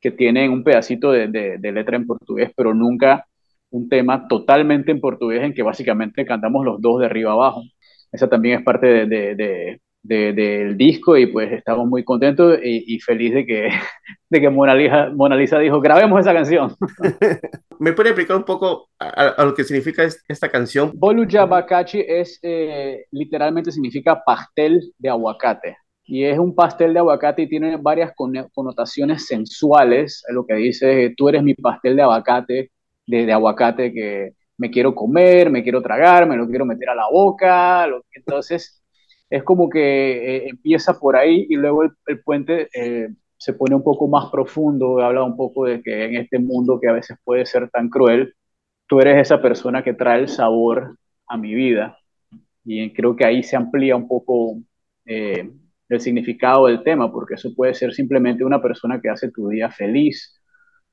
que 0.01 0.11
tienen 0.11 0.51
un 0.51 0.63
pedacito 0.63 1.11
de, 1.11 1.27
de, 1.27 1.71
letra 1.71 1.95
en 1.95 2.07
portugués, 2.07 2.51
pero 2.55 2.73
nunca 2.73 3.25
un 3.69 3.87
tema 3.87 4.27
totalmente 4.27 4.91
en 4.91 4.99
portugués 4.99 5.43
en 5.43 5.53
que 5.53 5.63
básicamente 5.63 6.25
cantamos 6.25 6.65
los 6.65 6.81
dos 6.81 6.99
de 6.99 7.05
arriba 7.05 7.31
abajo. 7.31 7.61
Esa 8.11 8.27
también 8.27 8.59
es 8.59 8.65
parte 8.65 9.05
de, 9.05 9.79
del 10.03 10.75
disco 10.75 11.15
y 11.15 11.27
pues 11.27 11.51
estamos 11.51 11.87
muy 11.87 12.03
contentos 12.03 12.57
y, 12.61 12.95
y 12.95 12.99
feliz 12.99 13.33
de 13.35 13.45
que, 13.45 13.69
de 14.29 14.41
que 14.41 14.49
Mona, 14.49 14.73
Lisa, 14.73 15.11
Mona 15.15 15.35
Lisa 15.35 15.59
dijo, 15.59 15.79
grabemos 15.79 16.19
esa 16.19 16.33
canción. 16.33 16.75
¿Me 17.79 17.93
puede 17.93 18.09
explicar 18.09 18.37
un 18.37 18.43
poco 18.43 18.89
a, 18.99 19.43
lo 19.45 19.53
que 19.53 19.63
significa 19.63 20.03
esta 20.27 20.49
canción? 20.49 20.91
Bolu 20.95 21.25
Abacachi 21.37 22.03
es, 22.05 22.39
eh, 22.41 23.05
literalmente 23.11 23.71
significa 23.71 24.21
pastel 24.23 24.81
de 24.97 25.09
aguacate. 25.09 25.77
Y 26.11 26.25
es 26.25 26.37
un 26.37 26.53
pastel 26.53 26.93
de 26.93 26.99
aguacate 26.99 27.43
y 27.43 27.47
tiene 27.47 27.77
varias 27.77 28.11
connotaciones 28.53 29.27
sensuales. 29.27 30.25
Es 30.27 30.35
lo 30.35 30.45
que 30.45 30.55
dice, 30.55 31.13
tú 31.15 31.29
eres 31.29 31.41
mi 31.41 31.53
pastel 31.53 31.95
de 31.95 32.01
aguacate, 32.01 32.71
de, 33.07 33.25
de 33.25 33.31
aguacate 33.31 33.93
que 33.93 34.33
me 34.57 34.69
quiero 34.69 34.93
comer, 34.93 35.49
me 35.49 35.63
quiero 35.63 35.81
tragar, 35.81 36.27
me 36.27 36.35
lo 36.35 36.49
quiero 36.49 36.65
meter 36.65 36.89
a 36.89 36.95
la 36.95 37.07
boca. 37.09 37.87
Entonces, 38.13 38.83
es 39.29 39.43
como 39.43 39.69
que 39.69 40.35
eh, 40.35 40.49
empieza 40.49 40.99
por 40.99 41.15
ahí 41.15 41.47
y 41.49 41.55
luego 41.55 41.83
el, 41.83 42.21
puente 42.25 42.67
eh, 42.73 43.07
se 43.37 43.53
pone 43.53 43.75
un 43.75 43.83
poco 43.83 44.09
más 44.09 44.29
profundo, 44.29 44.99
habla 44.99 45.23
un 45.23 45.37
poco 45.37 45.65
de 45.65 45.81
que 45.81 46.05
en 46.05 46.17
este 46.17 46.39
mundo 46.39 46.77
que 46.81 46.89
a 46.89 46.93
veces 46.93 47.17
puede 47.23 47.45
ser 47.45 47.69
tan 47.69 47.87
cruel, 47.89 48.35
tú 48.85 48.99
eres 48.99 49.17
esa 49.17 49.41
persona 49.41 49.81
que 49.81 49.93
trae 49.93 50.19
el 50.19 50.27
sabor 50.27 50.97
a 51.27 51.37
mi 51.37 51.53
vida. 51.53 51.97
Y 52.65 52.91
creo 52.93 53.15
que 53.15 53.25
ahí 53.25 53.43
se 53.43 53.55
amplía 53.55 53.95
un 53.95 54.09
poco 54.09 54.57
eh, 55.05 55.49
el 55.95 56.01
significado 56.01 56.67
del 56.67 56.83
tema, 56.83 57.11
porque 57.11 57.35
eso 57.35 57.53
puede 57.55 57.73
ser 57.73 57.93
simplemente 57.93 58.43
una 58.43 58.61
persona 58.61 58.99
que 59.01 59.09
hace 59.09 59.31
tu 59.31 59.49
día 59.49 59.69
feliz, 59.71 60.41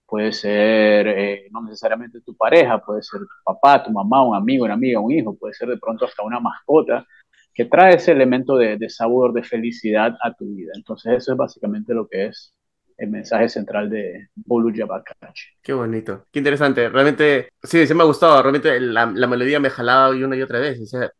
puede 0.07 0.33
ser 0.33 1.43
no 1.51 1.63
necesariamente 1.63 2.21
tu 2.23 2.35
pareja, 2.37 2.79
puede 2.81 3.03
ser 3.03 3.21
tu 3.21 3.27
papá, 3.45 3.83
tu 3.85 3.93
mamá, 3.93 4.27
un 4.27 4.37
amigo, 4.37 4.65
una 4.65 4.75
amiga, 4.75 5.01
un 5.01 5.13
hijo, 5.13 5.37
puede 5.37 5.55
ser 5.55 5.69
de 5.69 5.79
pronto 5.79 6.05
hasta 6.07 6.23
una 6.23 6.41
mascota 6.41 7.07
que 7.55 7.65
trae 7.65 7.97
ese 7.97 8.13
elemento 8.13 8.57
de, 8.57 8.79
sabor, 8.89 9.33
de 9.33 9.43
felicidad 9.43 10.17
a 10.23 10.33
tu 10.33 10.47
vida. 10.55 10.73
Entonces 10.77 11.15
eso 11.17 11.33
es 11.33 11.39
básicamente 11.39 11.93
lo 11.93 12.07
que 12.09 12.27
es 12.27 12.55
el 12.99 13.11
mensaje 13.11 13.49
central 13.49 13.89
de 13.89 14.29
Bolu 14.35 14.75
Yabakachi. 14.75 15.47
Qué 15.63 15.73
bonito, 15.73 16.27
qué 16.33 16.41
interesante. 16.41 16.89
Realmente, 16.89 17.49
sí, 17.63 17.87
sí 17.87 17.95
me 17.95 18.03
ha 18.03 18.07
gustado. 18.07 18.43
Realmente 18.43 18.81
la, 18.81 19.07
melodía 19.07 19.61
me 19.61 19.71
jalaba 19.71 20.11
una 20.11 20.37
y 20.37 20.43
otra 20.43 20.59
vez. 20.59 20.79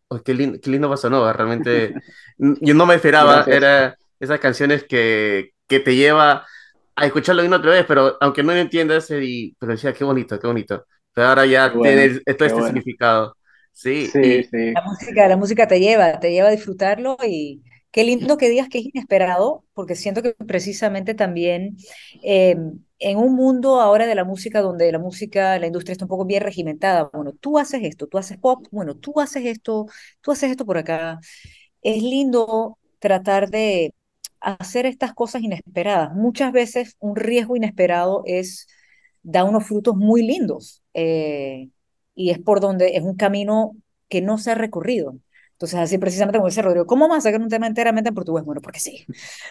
Oh, 0.09 0.21
qué, 0.21 0.35
lindo, 0.35 0.59
qué 0.61 0.71
lindo 0.71 0.93
Realmente, 1.33 1.95
yo 2.39 2.75
no 2.75 2.85
me 2.85 2.97
esperaba. 2.97 3.45
Era 3.47 3.97
esas 4.19 4.41
canciones 4.41 4.85
que, 4.85 5.53
que 5.69 5.79
te 5.79 5.95
lleva 5.95 6.45
a 6.97 7.07
escucharlo 7.07 7.45
una 7.45 7.57
y 7.57 7.59
otra 7.61 7.71
vez, 7.71 7.85
pero 7.87 8.17
aunque 8.21 8.43
no 8.43 8.53
lo 8.53 8.59
entiendas, 8.59 9.09
y, 9.13 9.55
pero 9.61 9.73
decía, 9.73 9.93
qué 9.93 10.03
bonito, 10.03 10.39
qué 10.41 10.49
bonito. 10.49 10.85
Pero 11.15 11.29
ahora 11.29 11.47
ya 11.47 11.73
tienes 11.73 12.23
todo 12.25 12.49
este 12.49 12.63
significado. 12.63 13.37
Sí, 13.73 14.09
sí, 14.09 14.45
La 14.73 14.83
música, 14.83 15.29
la 15.29 15.37
música 15.37 15.69
te 15.69 15.79
lleva, 15.79 16.19
te 16.19 16.33
lleva 16.33 16.49
a 16.49 16.51
disfrutarlo 16.51 17.17
y 17.25 17.63
qué 17.91 18.05
lindo 18.05 18.37
que 18.37 18.49
digas 18.49 18.69
que 18.69 18.79
es 18.79 18.87
inesperado, 18.87 19.65
porque 19.75 19.95
siento 19.95 20.23
que 20.23 20.35
precisamente 20.35 21.15
también 21.15 21.77
em, 22.23 22.81
en 22.99 23.19
un 23.19 23.35
mundo 23.35 23.81
ahora 23.81 24.07
de 24.07 24.15
la 24.15 24.25
música 24.25 24.61
donde 24.61 24.91
la 24.93 24.99
música, 24.99 25.59
la 25.59 25.67
industria 25.67 25.93
está 25.93 26.05
un 26.05 26.09
poco 26.11 26.25
bien 26.27 26.43
regimentada, 26.43 27.11
bueno, 27.13 27.33
tú 27.33 27.59
haces 27.59 27.83
esto, 27.85 28.07
tú 28.07 28.19
haces 28.19 28.39
pop, 28.39 28.67
bueno, 28.71 28.95
tú 28.97 29.21
haces 29.21 29.45
esto, 29.47 29.87
tú 30.21 30.33
haces 30.33 30.51
esto 30.51 30.67
por 30.67 30.79
acá. 30.79 31.21
Es 31.83 32.03
lindo 32.03 32.79
tratar 32.99 33.51
de 33.51 33.95
hacer 34.41 34.87
estas 34.87 35.15
cosas 35.15 35.43
inesperadas. 35.43 36.15
Muchas 36.15 36.53
veces 36.53 36.97
un 37.01 37.17
riesgo 37.17 37.57
inesperado 37.57 38.23
es 38.27 38.67
da 39.23 39.45
unos 39.45 39.67
frutos 39.67 39.97
muy 39.97 40.23
lindos. 40.23 40.83
Eh, 40.95 41.71
y 42.15 42.31
es 42.31 42.39
por 42.39 42.61
donde 42.61 42.97
es 42.97 43.03
un 43.03 43.17
camino 43.17 43.77
que 44.09 44.21
no 44.23 44.39
se 44.39 44.51
ha 44.53 44.55
recorrido. 44.55 45.19
Entonces, 45.59 45.81
así 45.81 45.99
precisamente 45.99 46.39
como 46.39 46.49
dice 46.49 46.63
Rodrigo, 46.63 46.87
¿cómo 46.87 47.09
vamos 47.09 47.19
a 47.19 47.29
sacar 47.29 47.41
un 47.41 47.49
tema 47.49 47.67
enteramente 47.67 48.09
en 48.11 48.15
portugués? 48.15 48.45
Bueno, 48.45 48.61
porque 48.61 48.79
sí. 48.81 49.05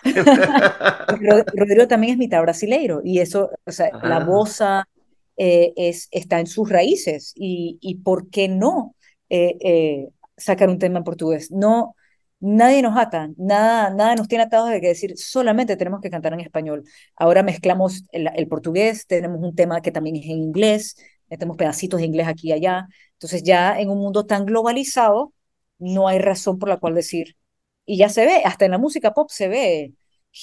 Rodrigo 1.54 1.88
también 1.88 2.14
es 2.14 2.18
mitad 2.18 2.42
brasileiro 2.42 3.02
y 3.04 3.20
eso, 3.20 3.52
o 3.66 3.72
sea, 3.72 3.92
la 4.02 4.20
bosa 4.22 4.88
eh, 5.36 5.74
es, 5.76 6.08
está 6.12 6.40
en 6.40 6.48
sus 6.48 6.70
raíces 6.70 7.34
y, 7.36 7.78
y 7.82 7.96
por 7.96 8.30
qué 8.30 8.48
no 8.48 8.96
eh, 9.30 10.10
sacar 10.38 10.70
un 10.70 10.80
tema 10.80 11.00
en 11.00 11.04
portugués. 11.04 11.52
No, 11.52 11.96
nadie 12.40 12.82
nos 12.82 12.98
ata, 12.98 13.30
nada, 13.38 13.90
nada 13.90 14.16
nos 14.16 14.28
tiene 14.28 14.44
atados 14.46 14.70
de 14.70 14.82
que 14.82 14.88
decir 14.88 15.18
solamente 15.18 15.76
tenemos 15.78 16.02
que 16.02 16.10
cantar 16.10 16.34
en 16.34 16.40
español. 16.40 16.84
Ahora 17.16 17.44
mezclamos 17.44 18.04
el, 18.12 18.30
el 18.36 18.48
portugués, 18.48 19.08
tenemos 19.08 19.42
un 19.42 19.56
tema 19.56 19.82
que 19.82 19.92
también 19.92 20.16
es 20.18 20.26
en 20.26 20.32
inglés, 20.38 20.96
metemos 21.30 21.58
pedacitos 21.58 22.00
de 22.00 22.06
inglés 22.06 22.28
aquí 22.28 22.50
y 22.50 22.52
allá. 22.54 22.88
Entonces 23.14 23.44
ya 23.44 23.80
en 23.80 23.90
un 23.90 23.98
mundo 24.00 24.26
tan 24.26 24.46
globalizado, 24.46 25.34
no 25.79 26.07
hay 26.07 26.19
razón 26.19 26.60
por 26.60 26.69
la 26.69 26.77
cual 26.77 26.96
decir, 26.96 27.38
y 27.86 27.98
ya 27.98 28.10
se 28.10 28.25
ve, 28.25 28.41
hasta 28.46 28.65
en 28.65 28.72
la 28.72 28.77
música 28.77 29.13
pop 29.13 29.29
se 29.29 29.48
ve 29.48 29.93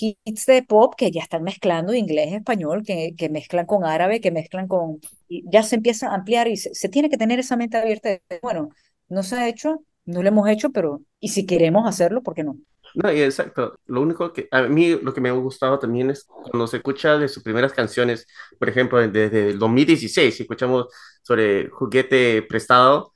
hits 0.00 0.46
de 0.46 0.62
pop 0.62 0.94
que 0.96 1.10
ya 1.10 1.22
están 1.22 1.42
mezclando 1.42 1.94
inglés, 1.94 2.32
español, 2.32 2.82
que, 2.84 3.14
que 3.16 3.28
mezclan 3.28 3.66
con 3.66 3.84
árabe, 3.84 4.20
que 4.20 4.30
mezclan 4.30 4.68
con, 4.68 5.00
y 5.28 5.44
ya 5.50 5.62
se 5.62 5.76
empieza 5.76 6.08
a 6.08 6.14
ampliar 6.14 6.48
y 6.48 6.56
se, 6.56 6.88
tiene 6.88 7.10
que 7.10 7.16
tener 7.16 7.38
esa 7.38 7.56
mente 7.56 7.76
abierta 7.76 8.18
bueno, 8.42 8.70
no 9.08 9.22
se 9.22 9.36
ha 9.36 9.48
hecho, 9.48 9.84
no 10.04 10.22
lo 10.22 10.28
hemos 10.28 10.48
hecho, 10.48 10.70
pero, 10.70 11.02
y 11.20 11.28
si 11.28 11.46
queremos 11.46 11.86
hacerlo, 11.86 12.22
¿por 12.22 12.34
qué 12.34 12.44
no? 12.44 12.56
No, 12.94 13.08
exacto. 13.08 13.76
Lo 13.86 14.02
único 14.02 14.32
que 14.32 14.46
a 14.52 14.62
mí 14.62 14.96
lo 15.02 15.12
que 15.12 15.20
me 15.20 15.28
ha 15.28 15.32
gustado 15.32 15.80
también 15.80 16.10
es 16.10 16.24
cuando 16.26 16.66
se 16.68 16.76
escucha 16.76 17.18
de 17.18 17.28
sus 17.28 17.42
primeras 17.42 17.72
canciones, 17.72 18.26
por 18.58 18.68
ejemplo, 18.68 18.98
desde 19.08 19.50
el 19.50 19.58
2016, 19.58 20.36
si 20.36 20.42
escuchamos 20.44 20.86
sobre 21.22 21.68
Juguete 21.70 22.42
Prestado 22.42 23.13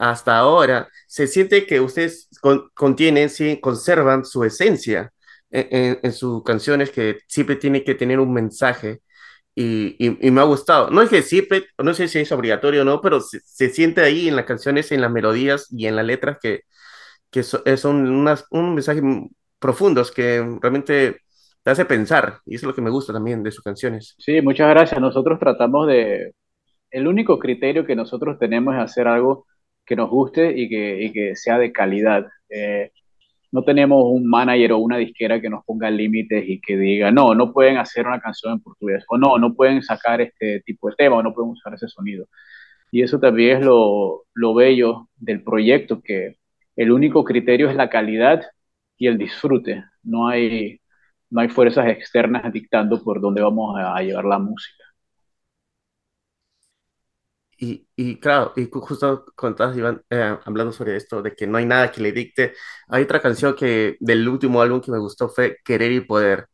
hasta 0.00 0.38
ahora, 0.38 0.88
se 1.06 1.26
siente 1.26 1.66
que 1.66 1.78
ustedes 1.78 2.30
contienen, 2.74 3.28
sí, 3.28 3.60
conservan 3.60 4.24
su 4.24 4.44
esencia 4.44 5.12
en, 5.50 6.12
sus 6.12 6.42
canciones, 6.42 6.90
que 6.90 7.18
siempre 7.28 7.56
tiene 7.56 7.84
que 7.84 7.94
tener 7.94 8.18
un 8.18 8.32
mensaje. 8.32 9.02
Y, 9.54 9.96
y, 9.98 10.30
me 10.30 10.40
ha 10.40 10.44
gustado. 10.44 10.90
No 10.90 11.02
es 11.02 11.10
que 11.10 11.20
siempre, 11.20 11.66
no 11.82 11.92
sé 11.92 12.08
si 12.08 12.20
es 12.20 12.32
obligatorio 12.32 12.80
o 12.80 12.84
no, 12.84 13.02
pero 13.02 13.20
se, 13.20 13.40
se 13.40 13.68
siente 13.68 14.00
ahí 14.00 14.28
en 14.28 14.36
las 14.36 14.46
canciones, 14.46 14.90
en 14.90 15.02
las 15.02 15.10
melodías 15.10 15.66
y 15.70 15.86
en 15.86 15.96
las 15.96 16.06
letras 16.06 16.38
que, 16.40 16.62
que 17.30 17.40
eh, 17.40 17.76
son 17.76 18.08
unas, 18.08 18.46
un 18.50 18.74
mensaje 18.74 19.02
profundos 19.58 20.10
que 20.12 20.38
realmente 20.62 21.18
te 21.62 21.70
hace 21.70 21.84
pensar, 21.84 22.38
y 22.46 22.54
eso 22.54 22.64
es 22.64 22.68
lo 22.68 22.74
que 22.74 22.80
me 22.80 22.88
gusta 22.88 23.12
también 23.12 23.42
de 23.42 23.50
sus 23.52 23.62
canciones. 23.62 24.14
Sí, 24.18 24.40
muchas 24.40 24.70
gracias. 24.70 24.98
Nosotros 24.98 25.38
tratamos 25.38 25.88
de... 25.88 26.32
El 26.90 27.06
único 27.06 27.38
criterio 27.38 27.84
que 27.84 27.94
nosotros 27.94 28.38
tenemos 28.38 28.74
es 28.74 28.80
hacer 28.80 29.06
algo 29.06 29.46
que 29.90 29.96
nos 29.96 30.08
guste 30.08 30.56
y 30.56 30.68
que, 30.68 31.02
y 31.02 31.12
que 31.12 31.34
sea 31.34 31.58
de 31.58 31.72
calidad. 31.72 32.24
Eh, 32.48 32.92
no 33.50 33.64
tenemos 33.64 34.04
un 34.06 34.24
manager 34.24 34.74
o 34.74 34.78
una 34.78 34.98
disquera 34.98 35.40
que 35.40 35.50
nos 35.50 35.64
ponga 35.64 35.90
límites 35.90 36.44
y 36.48 36.60
que 36.60 36.76
diga, 36.76 37.10
no, 37.10 37.34
no 37.34 37.52
pueden 37.52 37.76
hacer 37.76 38.06
una 38.06 38.20
canción 38.20 38.52
en 38.52 38.60
portugués, 38.60 39.04
o 39.08 39.18
no, 39.18 39.36
no 39.38 39.52
pueden 39.54 39.82
sacar 39.82 40.20
este 40.20 40.60
tipo 40.60 40.88
de 40.88 40.94
tema, 40.96 41.16
o 41.16 41.22
no 41.24 41.34
pueden 41.34 41.50
usar 41.50 41.74
ese 41.74 41.88
sonido. 41.88 42.26
Y 42.92 43.02
eso 43.02 43.18
también 43.18 43.58
es 43.58 43.64
lo, 43.64 44.26
lo 44.32 44.54
bello 44.54 45.08
del 45.16 45.42
proyecto, 45.42 46.00
que 46.02 46.36
el 46.76 46.92
único 46.92 47.24
criterio 47.24 47.68
es 47.68 47.74
la 47.74 47.90
calidad 47.90 48.42
y 48.96 49.08
el 49.08 49.18
disfrute. 49.18 49.84
No 50.04 50.28
hay, 50.28 50.80
no 51.30 51.40
hay 51.40 51.48
fuerzas 51.48 51.88
externas 51.88 52.52
dictando 52.52 53.02
por 53.02 53.20
dónde 53.20 53.42
vamos 53.42 53.76
a, 53.76 54.00
llevar 54.02 54.24
la 54.24 54.38
música. 54.38 54.79
Y, 57.62 57.86
y, 57.94 58.18
claro, 58.18 58.54
y 58.56 58.70
justo 58.72 59.26
cuando 59.36 59.74
Iván, 59.76 60.02
eh, 60.08 60.38
hablando 60.46 60.72
sobre 60.72 60.96
esto, 60.96 61.20
de 61.20 61.34
que 61.34 61.46
no 61.46 61.58
hay 61.58 61.66
nada 61.66 61.92
que 61.92 62.00
le 62.00 62.10
dicte, 62.10 62.54
hay 62.88 63.02
otra 63.02 63.20
canción 63.20 63.54
que 63.54 63.98
del 64.00 64.26
último 64.28 64.62
álbum 64.62 64.80
que 64.80 64.90
me 64.90 64.98
gustó 64.98 65.28
fue 65.28 65.58
Querer 65.62 65.92
y 65.92 66.00
Poder. 66.00 66.48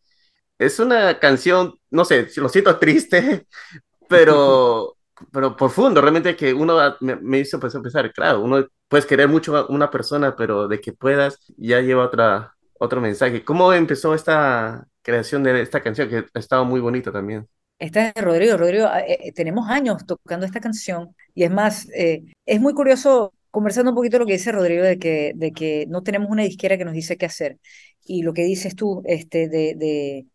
Es 0.58 0.80
una 0.80 1.18
canción, 1.20 1.74
no 1.90 2.04
sé, 2.04 2.28
lo 2.36 2.48
siento 2.48 2.78
triste, 2.78 3.46
pero, 4.08 4.96
pero 5.32 5.56
profundo, 5.56 6.00
realmente 6.00 6.36
que 6.36 6.54
uno 6.54 6.96
me, 7.00 7.16
me 7.16 7.40
hizo 7.40 7.60
pues, 7.60 7.74
empezar, 7.74 8.12
claro, 8.12 8.40
uno 8.40 8.66
puedes 8.88 9.06
querer 9.06 9.28
mucho 9.28 9.56
a 9.56 9.66
una 9.68 9.90
persona, 9.90 10.36
pero 10.36 10.68
de 10.68 10.80
que 10.80 10.92
puedas, 10.92 11.38
ya 11.56 11.80
lleva 11.80 12.06
otra, 12.06 12.56
otro 12.80 13.00
mensaje. 13.00 13.44
¿Cómo 13.44 13.72
empezó 13.72 14.14
esta 14.14 14.86
creación 15.02 15.42
de 15.44 15.60
esta 15.62 15.82
canción, 15.82 16.08
que 16.08 16.26
ha 16.34 16.38
estado 16.38 16.64
muy 16.64 16.80
bonita 16.80 17.12
también? 17.12 17.48
Esta 17.78 18.08
es 18.08 18.14
Rodrigo. 18.22 18.56
Rodrigo, 18.56 18.86
eh, 18.86 19.18
eh, 19.28 19.32
tenemos 19.32 19.68
años 19.68 20.06
tocando 20.06 20.46
esta 20.46 20.60
canción 20.60 21.14
y 21.34 21.44
es 21.44 21.50
más, 21.50 21.88
eh, 21.94 22.24
es 22.46 22.60
muy 22.60 22.72
curioso 22.74 23.34
conversando 23.50 23.90
un 23.90 23.96
poquito 23.96 24.18
lo 24.18 24.26
que 24.26 24.32
dice 24.34 24.52
Rodrigo 24.52 24.84
de 24.84 24.98
que, 24.98 25.86
no 25.88 26.02
tenemos 26.02 26.30
una 26.30 26.42
disquera 26.42 26.78
que 26.78 26.84
nos 26.84 26.94
dice 26.94 27.16
qué 27.16 27.26
hacer. 27.26 27.58
Y 28.04 28.22
lo 28.22 28.32
que 28.34 28.44
dices 28.44 28.76
tú, 28.76 29.02
este, 29.06 29.48
de, 29.48 30.26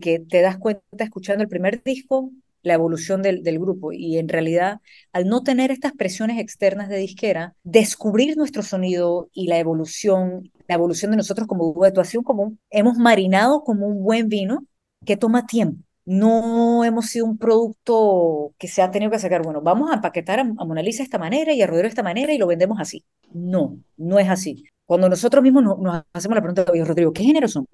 que 0.00 0.18
te 0.20 0.40
das 0.40 0.58
cuenta 0.58 1.04
escuchando 1.04 1.42
el 1.42 1.48
primer 1.48 1.82
disco 1.82 2.30
la 2.62 2.74
evolución 2.74 3.22
del, 3.22 3.42
grupo. 3.60 3.92
Y 3.92 4.18
en 4.18 4.28
realidad, 4.28 4.80
al 5.12 5.28
no 5.28 5.42
tener 5.42 5.70
estas 5.70 5.92
presiones 5.92 6.38
externas 6.40 6.88
de 6.88 6.96
disquera, 6.98 7.54
descubrir 7.62 8.36
nuestro 8.36 8.62
sonido 8.62 9.30
y 9.32 9.46
la 9.46 9.58
evolución, 9.58 10.50
la 10.66 10.74
evolución 10.74 11.12
de 11.12 11.18
nosotros 11.18 11.46
como 11.46 11.64
grupo 11.66 11.82
de 11.84 11.88
actuación, 11.88 12.24
como 12.24 12.56
hemos 12.70 12.96
marinado 12.98 13.62
como 13.62 13.86
un 13.86 14.02
buen 14.02 14.28
vino 14.28 14.66
que 15.04 15.16
toma 15.16 15.46
tiempo. 15.46 15.85
No 16.06 16.84
hemos 16.84 17.06
sido 17.06 17.26
un 17.26 17.36
producto 17.38 18.54
que 18.58 18.68
se 18.68 18.80
ha 18.82 18.90
tenido 18.90 19.10
que 19.10 19.18
sacar, 19.18 19.42
bueno, 19.42 19.60
vamos 19.60 19.90
a 19.90 19.94
empaquetar 19.96 20.40
a, 20.40 20.44
Mona 20.44 20.82
Lisa 20.82 20.98
de 20.98 21.04
esta 21.04 21.18
manera 21.18 21.52
y 21.52 21.62
a 21.62 21.66
Rodrigo 21.66 21.82
de 21.82 21.88
esta 21.88 22.02
manera 22.02 22.32
y 22.32 22.38
lo 22.38 22.46
vendemos 22.46 22.80
así. 22.80 23.04
No, 23.32 23.78
no 23.96 24.18
es 24.18 24.28
así. 24.28 24.64
Cuando 24.86 25.08
nosotros 25.08 25.42
mismos 25.42 25.64
nos, 25.64 25.78
nos 25.80 26.04
hacemos 26.12 26.36
la 26.36 26.42
pregunta, 26.42 26.64
oye, 26.70 26.84
Rodrigo, 26.84 27.12
¿qué 27.12 27.24
género 27.24 27.48
somos? 27.48 27.68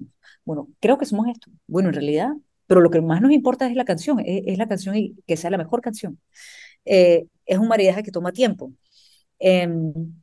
Bueno, 0.44 0.68
creo 0.80 0.98
que 0.98 1.06
somos 1.06 1.28
esto. 1.28 1.50
Bueno, 1.66 1.90
en 1.90 1.94
realidad 1.94 2.32
pero 2.72 2.80
lo 2.80 2.90
que 2.90 3.02
más 3.02 3.20
nos 3.20 3.32
importa 3.32 3.66
es 3.66 3.76
la 3.76 3.84
canción, 3.84 4.18
es, 4.24 4.56
la 4.56 4.66
canción 4.66 4.96
y 4.96 5.14
que 5.26 5.36
sea 5.36 5.50
la 5.50 5.58
mejor 5.58 5.82
canción. 5.82 6.18
Eh, 6.86 7.26
es 7.46 7.58
un 7.58 7.68
maridaje 7.68 8.02
que 8.02 8.10
toma 8.10 8.32
tiempo. 8.32 8.72
Em, 9.38 10.21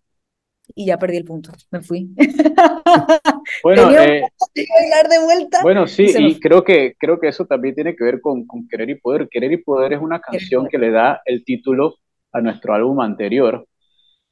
y 0.75 0.85
ya 0.85 0.97
perdí 0.97 1.17
el 1.17 1.25
punto, 1.25 1.51
me 1.71 1.81
fui. 1.81 2.09
Bueno, 3.63 3.89
eh, 3.91 4.21
de 4.53 5.23
vuelta. 5.23 5.59
Bueno, 5.63 5.87
sí, 5.87 6.13
y 6.17 6.39
creo 6.39 6.63
que, 6.63 6.95
creo 6.99 7.19
que 7.19 7.29
eso 7.29 7.45
también 7.45 7.73
tiene 7.73 7.95
que 7.95 8.03
ver 8.03 8.21
con, 8.21 8.45
con, 8.45 8.67
Querer 8.67 8.89
y 8.91 8.95
Poder. 8.95 9.27
Querer 9.27 9.51
y 9.51 9.57
Poder 9.57 9.93
es 9.93 10.01
una 10.01 10.19
canción 10.19 10.67
que 10.67 10.77
le 10.77 10.91
da 10.91 11.21
el 11.25 11.43
título 11.43 11.95
a 12.31 12.41
nuestro 12.41 12.73
álbum 12.73 13.01
anterior. 13.01 13.67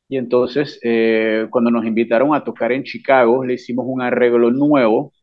Y 0.08 0.18
entonces, 0.18 0.80
eh, 0.84 1.48
cuando 1.50 1.72
nos 1.72 1.86
invitaron 1.86 2.34
a 2.34 2.44
tocar 2.44 2.72
en 2.72 2.84
Chicago, 2.84 3.44
le 3.44 3.56
hicimos 3.56 3.86
un 3.88 4.02
arreglo 4.02 4.52
nuevo 4.52 5.14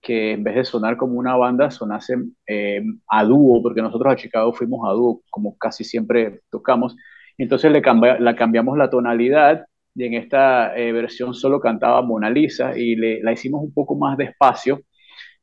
que 0.00 0.32
en 0.32 0.44
vez 0.44 0.54
de 0.54 0.64
sonar 0.64 0.96
como 0.96 1.18
una 1.18 1.36
banda, 1.36 1.70
sonase 1.70 2.14
eh, 2.46 2.82
a 3.08 3.24
dúo, 3.24 3.62
porque 3.62 3.82
nosotros 3.82 4.12
a 4.12 4.16
Chicago 4.16 4.52
fuimos 4.52 4.88
a 4.88 4.92
dúo, 4.92 5.22
como 5.30 5.56
casi 5.58 5.84
siempre 5.84 6.42
tocamos. 6.50 6.94
Entonces 7.36 7.72
le 7.72 7.80
la 8.20 8.36
cambiamos 8.36 8.78
la 8.78 8.90
tonalidad 8.90 9.66
y 9.98 10.04
en 10.04 10.14
esta 10.14 10.76
eh, 10.76 10.92
versión 10.92 11.34
solo 11.34 11.60
cantaba 11.60 12.02
Mona 12.02 12.30
Lisa 12.30 12.78
y 12.78 12.94
le, 12.94 13.20
la 13.20 13.32
hicimos 13.32 13.62
un 13.64 13.74
poco 13.74 13.96
más 13.96 14.16
despacio. 14.16 14.82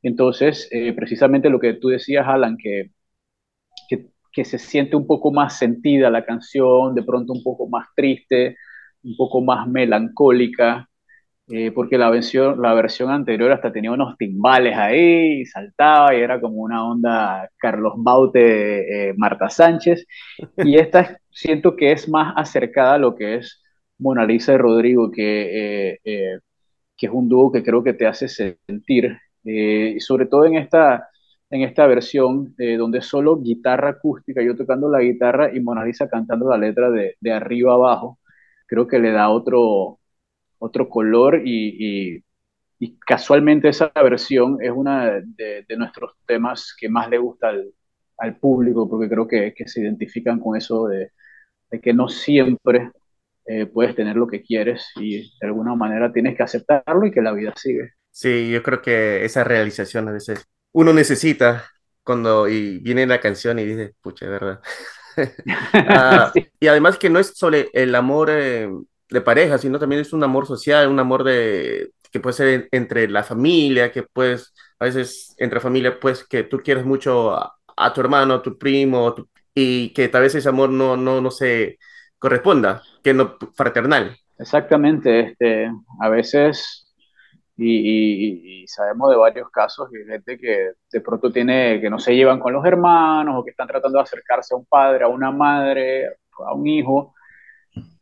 Entonces, 0.01 0.69
eh, 0.71 0.93
precisamente 0.93 1.49
lo 1.49 1.59
que 1.59 1.73
tú 1.73 1.89
decías, 1.89 2.25
Alan, 2.25 2.55
que, 2.57 2.91
que, 3.89 4.07
que 4.31 4.45
se 4.45 4.57
siente 4.57 4.95
un 4.95 5.07
poco 5.07 5.33
más 5.33 5.57
sentida 5.57 6.09
la 6.09 6.25
canción, 6.25 6.95
de 6.95 7.03
pronto 7.03 7.33
un 7.33 7.43
poco 7.43 7.67
más 7.67 7.87
triste, 7.95 8.55
un 9.03 9.17
poco 9.17 9.41
más 9.41 9.67
melancólica, 9.67 10.89
eh, 11.49 11.71
porque 11.71 11.97
la 11.97 12.09
versión, 12.09 12.61
la 12.61 12.73
versión 12.73 13.11
anterior 13.11 13.51
hasta 13.51 13.73
tenía 13.73 13.91
unos 13.91 14.17
timbales 14.17 14.77
ahí, 14.77 15.41
y 15.41 15.45
saltaba 15.45 16.15
y 16.15 16.21
era 16.21 16.39
como 16.39 16.57
una 16.61 16.87
onda 16.87 17.49
Carlos 17.57 17.95
Baute, 17.97 19.13
Marta 19.17 19.49
Sánchez, 19.49 20.05
y 20.57 20.77
esta 20.77 21.19
siento 21.29 21.75
que 21.75 21.91
es 21.91 22.07
más 22.07 22.33
acercada 22.37 22.93
a 22.95 22.97
lo 22.99 23.15
que 23.15 23.35
es 23.35 23.64
Mona 23.99 24.25
Lisa 24.25 24.53
y 24.53 24.57
Rodrigo, 24.57 25.11
que, 25.11 25.99
eh, 26.03 26.39
que 26.97 27.07
es 27.07 27.11
un 27.13 27.29
dúo 27.29 27.51
que 27.51 27.63
creo 27.63 27.83
que 27.83 27.93
te 27.93 28.07
hace 28.07 28.27
sentir, 28.27 29.17
y 29.43 29.99
sobre 29.99 30.25
todo 30.27 30.45
en 30.45 30.55
esta, 30.55 31.09
en 31.49 31.61
esta 31.61 31.85
versión 31.87 32.55
donde 32.77 33.01
solo 33.01 33.37
guitarra 33.41 33.91
acústica, 33.91 34.41
yo 34.43 34.55
tocando 34.55 34.89
la 34.89 35.01
guitarra 35.01 35.55
y 35.55 35.59
Mona 35.59 35.85
Lisa 35.85 36.09
cantando 36.09 36.49
la 36.49 36.57
letra 36.57 36.89
de, 36.89 37.15
de 37.19 37.31
arriba 37.33 37.73
abajo, 37.73 38.19
creo 38.67 38.87
que 38.87 38.99
le 38.99 39.11
da 39.11 39.29
otro, 39.29 39.99
otro 40.59 40.89
color 40.89 41.41
y, 41.45 42.23
casualmente 43.07 43.69
esa 43.69 43.91
versión 43.95 44.57
es 44.61 44.71
una 44.71 45.21
de, 45.21 45.65
nuestros 45.77 46.13
temas 46.25 46.75
que 46.77 46.89
más 46.89 47.09
le 47.09 47.17
gusta 47.17 47.49
al, 48.17 48.37
público 48.39 48.89
porque 48.89 49.09
creo 49.09 49.27
que, 49.27 49.53
se 49.65 49.81
identifican 49.81 50.39
con 50.39 50.57
eso 50.57 50.87
de, 50.87 51.11
que 51.81 51.93
no 51.93 52.07
siempre 52.07 52.91
eh, 53.45 53.65
puedes 53.65 53.95
tener 53.95 54.15
lo 54.15 54.27
que 54.27 54.41
quieres 54.41 54.91
y 54.95 55.21
de 55.39 55.47
alguna 55.47 55.75
manera 55.75 56.11
tienes 56.11 56.35
que 56.35 56.43
aceptarlo 56.43 57.05
y 57.05 57.11
que 57.11 57.21
la 57.21 57.31
vida 57.31 57.53
sigue. 57.55 57.91
Sí, 58.11 58.49
yo 58.49 58.63
creo 58.63 58.81
que 58.81 59.25
esa 59.25 59.43
realización 59.43 60.07
a 60.07 60.11
veces 60.11 60.45
uno 60.71 60.93
necesita 60.93 61.65
cuando 62.03 62.47
y 62.47 62.79
viene 62.79 63.05
la 63.07 63.19
canción 63.19 63.59
y 63.59 63.65
dice, 63.65 63.93
pucha, 64.01 64.27
verdad. 64.27 64.61
Ah, 65.73 66.33
y 66.59 66.67
además 66.67 66.97
que 66.97 67.09
no 67.09 67.19
es 67.19 67.37
sobre 67.37 67.69
el 67.71 67.95
amor 67.95 68.29
eh, 68.29 68.69
de 69.09 69.21
pareja, 69.21 69.57
sino 69.57 69.79
también 69.79 70.01
es 70.01 70.11
un 70.11 70.23
amor 70.25 70.45
social, 70.45 70.89
un 70.89 70.99
amor 70.99 71.23
de 71.23 71.91
que 72.11 72.19
puede 72.19 72.33
ser 72.33 72.67
entre 72.71 73.07
la 73.09 73.23
familia, 73.23 73.91
que 73.91 74.03
puedes, 74.03 74.53
a 74.79 74.85
veces 74.85 75.33
entre 75.37 75.61
familia, 75.61 75.99
pues 75.99 76.25
que 76.25 76.43
tú 76.43 76.59
quieres 76.59 76.85
mucho 76.85 77.33
a, 77.33 77.93
tu 77.93 78.01
hermano, 78.01 78.35
a 78.35 78.41
tu 78.41 78.57
primo, 78.57 79.15
y 79.53 79.93
que 79.93 80.09
tal 80.09 80.23
vez 80.23 80.35
ese 80.35 80.49
amor 80.49 80.69
no, 80.69 80.97
no, 80.97 81.21
no 81.21 81.31
se 81.31 81.77
corresponda, 82.19 82.81
que 83.03 83.13
no 83.13 83.37
fraternal. 83.55 84.15
Exactamente, 84.37 85.19
este, 85.19 85.71
a 86.01 86.09
veces, 86.09 86.93
y, 87.57 88.65
sabemos 88.67 89.11
de 89.11 89.17
varios 89.17 89.49
casos, 89.49 89.89
de 89.91 90.05
gente 90.05 90.37
que 90.37 90.71
de 90.91 91.01
pronto 91.01 91.31
tiene, 91.31 91.79
que 91.79 91.89
no 91.89 91.99
se 91.99 92.15
llevan 92.15 92.39
con 92.39 92.53
los 92.53 92.65
hermanos, 92.65 93.35
o 93.37 93.43
que 93.43 93.51
están 93.51 93.67
tratando 93.67 93.97
de 93.99 94.03
acercarse 94.03 94.53
a 94.53 94.57
un 94.57 94.65
padre, 94.65 95.05
a 95.05 95.07
una 95.07 95.31
madre, 95.31 96.07
a 96.45 96.53
un 96.53 96.67
hijo, 96.67 97.13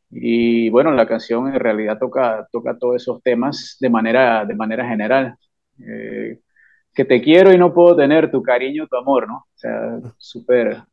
y 0.10 0.70
bueno, 0.70 0.92
la 0.92 1.08
canción 1.08 1.48
en 1.48 1.60
realidad 1.60 1.98
toca, 1.98 2.48
toca 2.52 2.78
todos 2.78 2.98
esos 2.98 3.22
temas 3.24 3.78
de 3.80 3.90
manera, 3.90 4.46
de 4.46 4.56
manera 4.56 4.88
general. 4.88 5.36
Eh, 5.80 6.40
que 6.94 7.06
te 7.06 7.22
quiero 7.22 7.52
y 7.52 7.58
no 7.58 7.74
puedo 7.74 7.96
tener 7.96 8.30
tu 8.32 8.42
cariño, 8.44 8.88
tu 8.88 8.96
amor, 8.96 9.28
¿no? 9.28 9.38
O 9.38 9.56
sea, 9.56 10.00
súper 10.18 10.84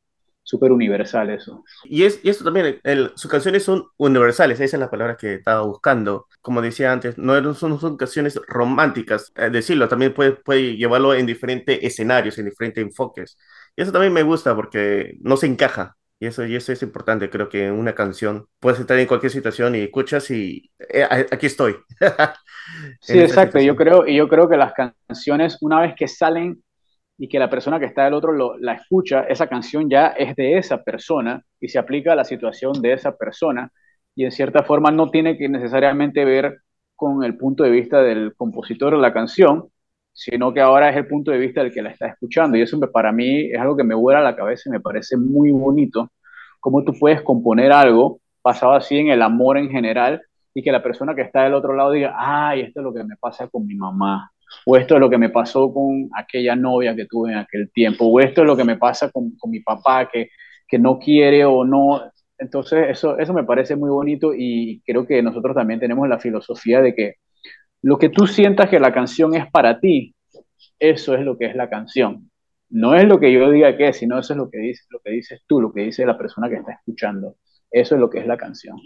súper 0.42 0.72
universal 0.72 1.30
eso. 1.30 1.64
Y, 1.84 2.04
es, 2.04 2.20
y 2.22 2.30
eso 2.30 2.44
también, 2.44 2.80
sus 3.14 3.30
canciones 3.30 3.62
son 3.62 3.84
universales, 3.96 4.60
esa 4.60 4.76
es 4.76 4.80
la 4.80 4.90
palabra 4.90 5.16
que 5.16 5.34
estaba 5.34 5.62
buscando. 5.62 6.26
Como 6.40 6.62
decía 6.62 6.92
antes, 6.92 7.18
no 7.18 7.54
son, 7.54 7.78
son 7.78 7.96
canciones 7.96 8.40
románticas, 8.48 9.32
eh, 9.36 9.50
decirlo, 9.50 9.88
también 9.88 10.14
puede, 10.14 10.32
puede 10.32 10.76
llevarlo 10.76 11.14
en 11.14 11.26
diferentes 11.26 11.78
escenarios, 11.82 12.38
en 12.38 12.46
diferentes 12.46 12.82
enfoques. 12.82 13.36
Y 13.76 13.82
eso 13.82 13.92
también 13.92 14.12
me 14.12 14.22
gusta 14.22 14.54
porque 14.56 15.16
no 15.20 15.36
se 15.36 15.46
encaja. 15.46 15.96
Y 16.22 16.26
eso, 16.26 16.44
y 16.44 16.54
eso 16.54 16.70
es 16.70 16.82
importante, 16.82 17.30
creo 17.30 17.48
que 17.48 17.66
en 17.66 17.72
una 17.72 17.94
canción 17.94 18.46
puedes 18.58 18.78
estar 18.78 18.98
en 18.98 19.06
cualquier 19.06 19.32
situación 19.32 19.74
y 19.74 19.80
escuchas 19.80 20.30
y 20.30 20.70
eh, 20.90 21.06
aquí 21.30 21.46
estoy. 21.46 21.76
sí, 23.00 23.18
exacto. 23.18 23.58
Yo 23.58 23.74
creo, 23.74 24.06
y 24.06 24.16
yo 24.16 24.28
creo 24.28 24.46
que 24.46 24.58
las 24.58 24.74
canciones, 24.74 25.56
una 25.62 25.80
vez 25.80 25.94
que 25.96 26.06
salen 26.08 26.62
y 27.22 27.28
que 27.28 27.38
la 27.38 27.50
persona 27.50 27.78
que 27.78 27.84
está 27.84 28.04
del 28.04 28.14
otro 28.14 28.32
lo, 28.32 28.56
la 28.56 28.72
escucha, 28.72 29.24
esa 29.28 29.46
canción 29.46 29.90
ya 29.90 30.06
es 30.06 30.34
de 30.36 30.56
esa 30.56 30.82
persona 30.82 31.44
y 31.60 31.68
se 31.68 31.78
aplica 31.78 32.14
a 32.14 32.16
la 32.16 32.24
situación 32.24 32.80
de 32.80 32.94
esa 32.94 33.14
persona 33.14 33.70
y 34.14 34.24
en 34.24 34.32
cierta 34.32 34.62
forma 34.62 34.90
no 34.90 35.10
tiene 35.10 35.36
que 35.36 35.46
necesariamente 35.46 36.24
ver 36.24 36.62
con 36.96 37.22
el 37.22 37.36
punto 37.36 37.62
de 37.62 37.70
vista 37.70 38.02
del 38.02 38.34
compositor 38.34 38.94
de 38.94 39.02
la 39.02 39.12
canción, 39.12 39.68
sino 40.14 40.54
que 40.54 40.62
ahora 40.62 40.88
es 40.88 40.96
el 40.96 41.06
punto 41.06 41.30
de 41.30 41.36
vista 41.36 41.62
del 41.62 41.74
que 41.74 41.82
la 41.82 41.90
está 41.90 42.06
escuchando. 42.06 42.56
Y 42.56 42.62
eso 42.62 42.80
para 42.90 43.12
mí 43.12 43.50
es 43.52 43.60
algo 43.60 43.76
que 43.76 43.84
me 43.84 43.94
vuela 43.94 44.22
la 44.22 44.34
cabeza 44.34 44.70
y 44.70 44.72
me 44.72 44.80
parece 44.80 45.18
muy 45.18 45.50
bonito, 45.50 46.10
cómo 46.58 46.84
tú 46.84 46.94
puedes 46.98 47.20
componer 47.20 47.70
algo 47.70 48.20
basado 48.42 48.72
así 48.72 48.96
en 48.96 49.08
el 49.08 49.20
amor 49.20 49.58
en 49.58 49.68
general 49.68 50.22
y 50.54 50.62
que 50.62 50.72
la 50.72 50.82
persona 50.82 51.14
que 51.14 51.20
está 51.20 51.44
del 51.44 51.52
otro 51.54 51.74
lado 51.74 51.90
diga, 51.90 52.14
ay, 52.16 52.62
esto 52.62 52.80
es 52.80 52.84
lo 52.84 52.94
que 52.94 53.04
me 53.04 53.16
pasa 53.16 53.46
con 53.48 53.66
mi 53.66 53.74
mamá, 53.74 54.32
o 54.66 54.76
esto 54.76 54.94
es 54.94 55.00
lo 55.00 55.10
que 55.10 55.18
me 55.18 55.30
pasó 55.30 55.72
con 55.72 56.08
aquella 56.16 56.56
novia 56.56 56.94
que 56.94 57.06
tuve 57.06 57.32
en 57.32 57.38
aquel 57.38 57.70
tiempo, 57.72 58.06
o 58.06 58.20
esto 58.20 58.42
es 58.42 58.46
lo 58.46 58.56
que 58.56 58.64
me 58.64 58.76
pasa 58.76 59.10
con, 59.10 59.36
con 59.36 59.50
mi 59.50 59.60
papá 59.60 60.08
que, 60.12 60.28
que 60.68 60.78
no 60.78 60.98
quiere 60.98 61.44
o 61.44 61.64
no. 61.64 62.02
Entonces, 62.38 62.86
eso, 62.90 63.18
eso 63.18 63.34
me 63.34 63.44
parece 63.44 63.76
muy 63.76 63.90
bonito 63.90 64.32
y 64.34 64.82
creo 64.86 65.06
que 65.06 65.22
nosotros 65.22 65.54
también 65.54 65.80
tenemos 65.80 66.08
la 66.08 66.18
filosofía 66.18 66.80
de 66.80 66.94
que 66.94 67.14
lo 67.82 67.98
que 67.98 68.08
tú 68.10 68.26
sientas 68.26 68.68
que 68.68 68.80
la 68.80 68.92
canción 68.92 69.34
es 69.34 69.50
para 69.50 69.80
ti, 69.80 70.14
eso 70.78 71.14
es 71.14 71.20
lo 71.22 71.38
que 71.38 71.46
es 71.46 71.54
la 71.54 71.68
canción. 71.68 72.30
No 72.70 72.94
es 72.94 73.04
lo 73.04 73.18
que 73.18 73.32
yo 73.32 73.50
diga 73.50 73.76
que 73.76 73.88
es, 73.88 73.98
sino 73.98 74.18
eso 74.18 74.32
es 74.32 74.36
lo 74.38 74.50
que, 74.50 74.58
dices, 74.58 74.86
lo 74.90 75.00
que 75.00 75.10
dices 75.10 75.42
tú, 75.46 75.60
lo 75.60 75.72
que 75.72 75.82
dice 75.82 76.06
la 76.06 76.16
persona 76.16 76.48
que 76.48 76.56
está 76.56 76.72
escuchando. 76.72 77.36
Eso 77.70 77.94
es 77.94 78.00
lo 78.00 78.10
que 78.10 78.18
es 78.18 78.26
la 78.26 78.36
canción. 78.36 78.76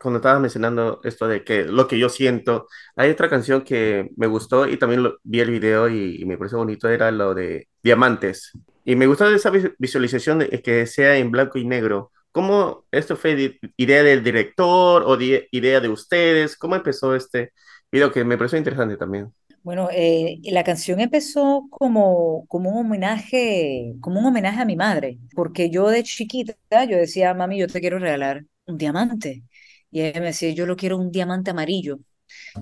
Cuando 0.00 0.18
estabas 0.18 0.40
mencionando 0.40 1.00
esto 1.04 1.28
de 1.28 1.44
que 1.44 1.64
lo 1.64 1.86
que 1.86 1.98
yo 1.98 2.08
siento, 2.08 2.66
hay 2.96 3.10
otra 3.10 3.28
canción 3.28 3.62
que 3.62 4.10
me 4.16 4.26
gustó 4.26 4.66
y 4.66 4.76
también 4.76 5.12
vi 5.22 5.40
el 5.40 5.50
video 5.50 5.88
y, 5.88 6.24
me 6.24 6.36
pareció 6.36 6.58
bonito, 6.58 6.88
era 6.88 7.10
lo 7.10 7.34
de 7.34 7.68
Diamantes. 7.82 8.52
Y 8.84 8.96
me 8.96 9.06
gustó 9.06 9.28
esa 9.28 9.52
visualización 9.78 10.40
de 10.40 10.62
que 10.62 10.86
sea 10.86 11.16
en 11.16 11.30
blanco 11.30 11.58
y 11.58 11.64
negro. 11.64 12.10
¿Cómo 12.32 12.86
esto 12.90 13.16
fue 13.16 13.60
idea 13.76 14.02
del 14.02 14.24
director 14.24 15.04
o 15.06 15.16
idea 15.20 15.80
de 15.80 15.88
ustedes? 15.88 16.56
¿Cómo 16.56 16.74
empezó 16.74 17.14
este 17.14 17.52
video 17.92 18.10
que 18.10 18.24
me 18.24 18.38
pareció 18.38 18.58
interesante 18.58 18.96
también? 18.96 19.32
Bueno, 19.62 19.88
eh, 19.92 20.40
la 20.44 20.64
canción 20.64 20.98
empezó 21.00 21.68
como, 21.70 22.46
como 22.48 22.70
un 22.70 22.86
homenaje, 22.86 23.94
como 24.00 24.18
un 24.20 24.26
homenaje 24.26 24.60
a 24.60 24.64
mi 24.64 24.74
madre, 24.76 25.18
porque 25.34 25.70
yo 25.70 25.88
de 25.88 26.02
chiquita, 26.02 26.54
yo 26.84 26.96
decía, 26.96 27.32
mami, 27.34 27.58
yo 27.60 27.68
te 27.68 27.80
quiero 27.80 27.98
regalar 28.00 28.44
un 28.66 28.76
diamante. 28.78 29.44
Y 29.90 30.00
ella 30.02 30.18
me 30.20 30.26
decía, 30.26 30.50
yo 30.52 30.66
lo 30.66 30.74
quiero 30.76 30.96
un 30.98 31.12
diamante 31.12 31.50
amarillo. 31.52 32.00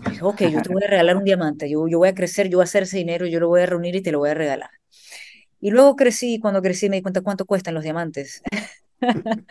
Y 0.04 0.10
dije, 0.10 0.24
ok, 0.24 0.42
yo 0.44 0.62
te 0.62 0.70
voy 0.70 0.84
a 0.84 0.88
regalar 0.90 1.16
un 1.16 1.24
diamante, 1.24 1.70
yo, 1.70 1.88
yo 1.88 1.98
voy 1.98 2.08
a 2.10 2.14
crecer, 2.14 2.48
yo 2.50 2.58
voy 2.58 2.64
a 2.64 2.66
hacer 2.66 2.84
ese 2.84 2.98
dinero, 2.98 3.26
yo 3.26 3.40
lo 3.40 3.48
voy 3.48 3.62
a 3.62 3.66
reunir 3.66 3.96
y 3.96 4.02
te 4.02 4.12
lo 4.12 4.20
voy 4.20 4.30
a 4.30 4.34
regalar. 4.34 4.70
Y 5.60 5.70
luego 5.70 5.96
crecí, 5.96 6.38
cuando 6.40 6.62
crecí 6.62 6.88
me 6.90 6.96
di 6.96 7.02
cuenta 7.02 7.22
cuánto 7.22 7.46
cuestan 7.46 7.74
los 7.74 7.84
diamantes. 7.84 8.42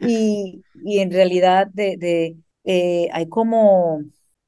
y, 0.00 0.64
y 0.84 0.98
en 1.00 1.10
realidad 1.10 1.68
de, 1.68 1.96
de 1.98 2.36
eh, 2.64 3.08
hay 3.12 3.28
como 3.28 4.02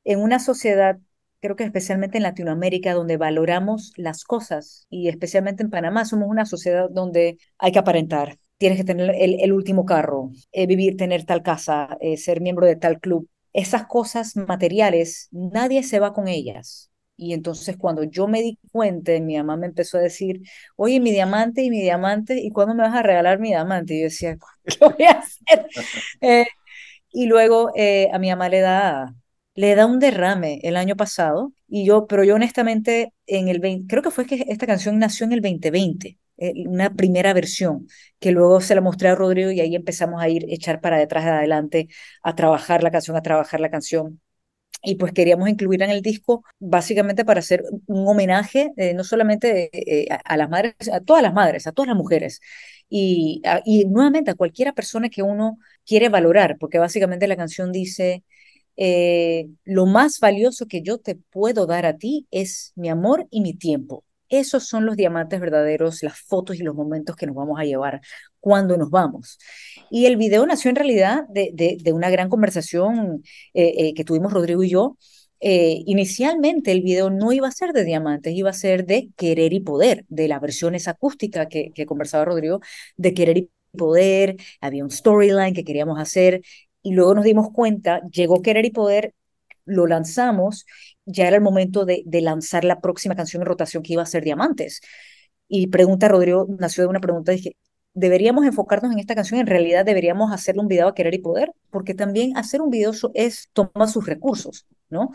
en 0.05 0.20
una 0.20 0.38
sociedad 0.38 0.98
creo 1.42 1.57
que 1.57 1.64
especialmente 1.64 2.18
en 2.18 2.22
Latinoamérica, 2.22 2.94
donde 2.94 3.16
valoramos 3.16 3.92
las 3.96 4.24
cosas 4.24 4.87
y 4.88 5.09
especialmente 5.09 5.64
en 5.64 5.70
Panamá, 5.70 6.05
somos 6.05 6.28
una 6.28 6.46
sociedad 6.46 6.88
donde 6.88 7.38
hay 7.59 7.72
que 7.72 7.81
aparentar. 7.81 8.38
Tienes 8.59 8.78
que 8.78 8.85
tener 8.85 9.12
el, 9.18 9.52
último 9.52 9.85
carro, 9.85 10.31
eh, 10.52 10.68
vivir, 10.68 10.96
tener 10.96 11.24
tal 11.24 11.42
casa, 11.42 11.98
eh, 12.00 12.16
ser 12.16 12.40
miembro 12.40 12.64
de 12.66 12.76
tal 12.76 13.00
club. 13.00 13.28
Esas 13.52 13.87
cosas 13.87 14.37
materiales, 14.37 15.28
nadie 15.33 15.83
se 15.83 15.98
va 15.98 16.12
con 16.14 16.28
ellas. 16.28 16.92
Y 17.16 17.33
entonces 17.35 17.76
cuando 17.76 18.05
yo 18.05 18.28
me 18.28 18.40
di 18.40 18.59
cuenta, 18.70 19.12
mi 19.20 19.37
mamá 19.37 19.57
me 19.57 19.66
empezó 19.66 19.98
a 19.98 20.00
decir, 20.00 20.42
oye, 20.76 21.00
mi 21.00 21.11
diamante 21.11 21.62
y 21.62 21.70
mi 21.70 21.81
diamante, 21.81 22.40
¿y 22.40 22.50
cuándo 22.52 22.74
me 22.76 22.85
vas 22.85 22.94
a 22.94 23.02
regalar 23.02 23.40
mi 23.40 23.48
diamante? 23.48 23.94
Y 23.94 23.98
yo 23.98 24.05
decía, 24.05 24.37
¿qué 24.64 24.76
voy 24.81 25.07
a 25.07 25.11
hacer? 25.12 25.66
Eh, 26.20 26.46
y 27.12 27.26
luego 27.26 27.70
a 28.12 28.18
mi 28.18 28.31
mamá 28.31 28.48
le 28.48 28.61
da 28.61 29.14
le 29.55 29.75
da 29.75 29.87
un 29.87 29.99
derrame 29.99 30.61
el 30.62 30.77
año 30.77 30.97
pasado 30.97 31.53
y 31.69 31.85
yo, 31.85 32.07
pero 32.07 32.25
yo 32.25 32.35
honestamente 32.37 33.12
en 33.27 33.49
el 33.49 33.61
20, 33.61 33.87
creo 33.88 34.03
que 34.03 34.11
fue 34.11 34.27
que 34.27 34.45
esta 34.49 34.67
canción 34.67 34.99
nació 34.99 35.27
en 35.27 35.33
el 35.33 35.41
2020, 35.43 36.19
eh, 36.38 36.53
una 36.67 36.95
primera 36.95 37.33
versión 37.35 37.87
que 38.19 38.33
luego 38.33 38.61
se 38.61 38.75
la 38.75 38.81
mostré 38.81 39.09
a 39.11 39.15
Rodrigo 39.15 39.51
y 39.51 39.61
ahí 39.61 39.75
empezamos 39.77 40.23
a 40.23 40.29
ir 40.29 40.47
echar 40.49 40.81
para 40.81 40.99
detrás 40.99 41.25
de 41.25 41.31
adelante 41.31 41.88
a 42.23 42.35
trabajar 42.35 42.83
la 42.83 42.91
canción, 42.91 43.17
a 43.17 43.23
trabajar 43.23 43.61
la 43.61 43.71
canción. 43.71 44.21
Y 44.85 44.97
pues 44.97 45.12
queríamos 45.12 45.49
incluir 45.49 45.83
en 45.83 45.91
el 45.91 46.03
disco 46.03 46.45
básicamente 46.59 47.25
para 47.25 47.38
hacer 47.41 47.62
un 47.87 48.09
homenaje 48.09 48.73
eh, 48.77 48.95
no 48.95 49.05
solamente 49.05 49.71
eh, 49.73 50.09
a, 50.25 50.37
las 50.37 50.51
madres, 50.51 50.75
a 50.93 51.01
todas 51.01 51.23
las 51.23 51.33
madres, 51.35 51.67
a 51.69 51.73
todas 51.73 51.88
las 51.88 51.97
mujeres, 51.97 52.41
y, 52.88 53.43
y 53.65 53.85
nuevamente 53.87 54.33
a 54.33 54.35
cualquiera 54.35 54.73
persona 54.73 55.09
que 55.09 55.23
uno 55.23 55.59
quiere 55.87 56.09
valorar, 56.09 56.57
porque 56.59 56.79
básicamente 56.79 57.29
la 57.29 57.37
canción 57.37 57.71
dice, 57.73 58.25
eh, 58.76 59.48
lo 59.64 59.87
más 59.87 60.18
valioso 60.20 60.66
que 60.66 60.82
yo 60.82 60.98
te 60.98 61.16
puedo 61.16 61.66
dar 61.66 61.87
a 61.87 61.96
ti 61.98 62.26
es 62.30 62.72
mi 62.76 62.88
amor 62.88 63.26
y 63.30 63.40
mi 63.40 63.54
tiempo. 63.54 64.04
Esos 64.28 64.66
son 64.66 64.87
los 64.87 64.96
diamantes 64.96 65.40
verdaderos, 65.40 66.02
las 66.02 66.18
fotos 66.18 66.56
y 66.56 66.62
los 66.62 66.74
momentos 66.74 67.16
que 67.16 67.26
nos 67.26 67.37
vamos 67.37 67.61
a 67.61 67.64
llevar 67.64 68.00
cuando 68.40 68.76
nos 68.78 68.90
vamos. 68.90 69.38
Y 69.90 70.06
el 70.06 70.16
video 70.16 70.46
nació 70.46 70.70
en 70.70 70.76
realidad 70.76 71.24
de, 71.28 71.50
de, 71.52 71.92
una 71.92 72.08
gran 72.11 72.30
conversación 72.30 73.22
eh, 73.52 73.88
eh, 73.88 73.94
que 73.94 74.04
tuvimos 74.04 74.32
Rodrigo 74.32 74.62
y 74.62 74.70
yo. 74.70 74.96
inicialmente 75.40 76.72
el 76.72 76.82
video 76.82 77.11
no 77.11 77.32
iba 77.32 77.48
a 77.48 77.50
ser 77.50 77.72
de 77.72 77.85
diamantes, 77.85 78.32
iba 78.35 78.50
a 78.50 78.52
ser 78.52 78.87
de 78.87 79.11
querer 79.16 79.52
y 79.52 79.61
poder, 79.61 80.04
de 80.08 80.28
la 80.28 80.38
versión 80.38 80.74
esa 80.74 80.92
acústica 80.92 81.48
que, 81.48 81.72
que 81.74 81.87
conversaba 81.87 82.24
Rodrigo, 82.24 82.61
de 82.96 83.12
querer 83.14 83.38
y 83.38 83.50
poder, 83.76 84.37
había 84.61 84.85
un 84.85 84.90
storyline 84.90 85.54
que 85.54 85.64
queríamos 85.64 85.98
hacer 85.98 86.42
y 86.83 86.92
luego 86.92 87.14
nos 87.14 87.25
dimos 87.25 87.51
cuenta, 87.53 88.03
llegó 88.11 88.42
Querer 88.42 88.64
y 88.64 88.71
Poder, 88.71 89.14
lo 89.64 89.87
lanzamos, 89.87 90.66
ya 91.07 91.29
era 91.29 91.37
el 91.37 91.42
momento 91.42 91.85
de, 91.85 92.03
de 92.07 92.21
lanzar 92.21 92.64
la 92.64 92.81
próxima 92.81 93.14
canción 93.14 93.42
en 93.42 93.47
rotación 93.47 93.83
que 93.83 93.92
iba 93.95 94.03
a 94.03 94.07
ser 94.07 94.25
Diamantes. 94.25 94.81
Y 95.49 95.68
pregunta 95.68 96.09
Rodrigo, 96.09 96.47
nació 96.59 96.85
de 96.85 96.88
una 96.88 97.01
pregunta, 97.01 97.33
dije, 97.33 97.57
¿deberíamos 97.95 98.45
enfocarnos 98.47 98.92
en 98.92 98.99
esta 98.99 99.14
canción? 99.14 99.40
En 99.40 99.47
realidad 99.47 99.85
deberíamos 99.85 100.33
hacerle 100.33 100.62
un 100.62 100.68
video 100.68 100.88
a 100.88 100.95
Querer 100.95 101.14
y 101.14 101.18
Poder, 101.18 101.53
porque 101.71 101.95
también 101.95 102.37
hacer 102.37 102.61
un 102.61 102.71
video 102.71 102.92
es 103.14 103.51
tomar 103.53 103.88
sus 103.88 104.07
recursos, 104.07 104.66
¿no? 104.88 105.11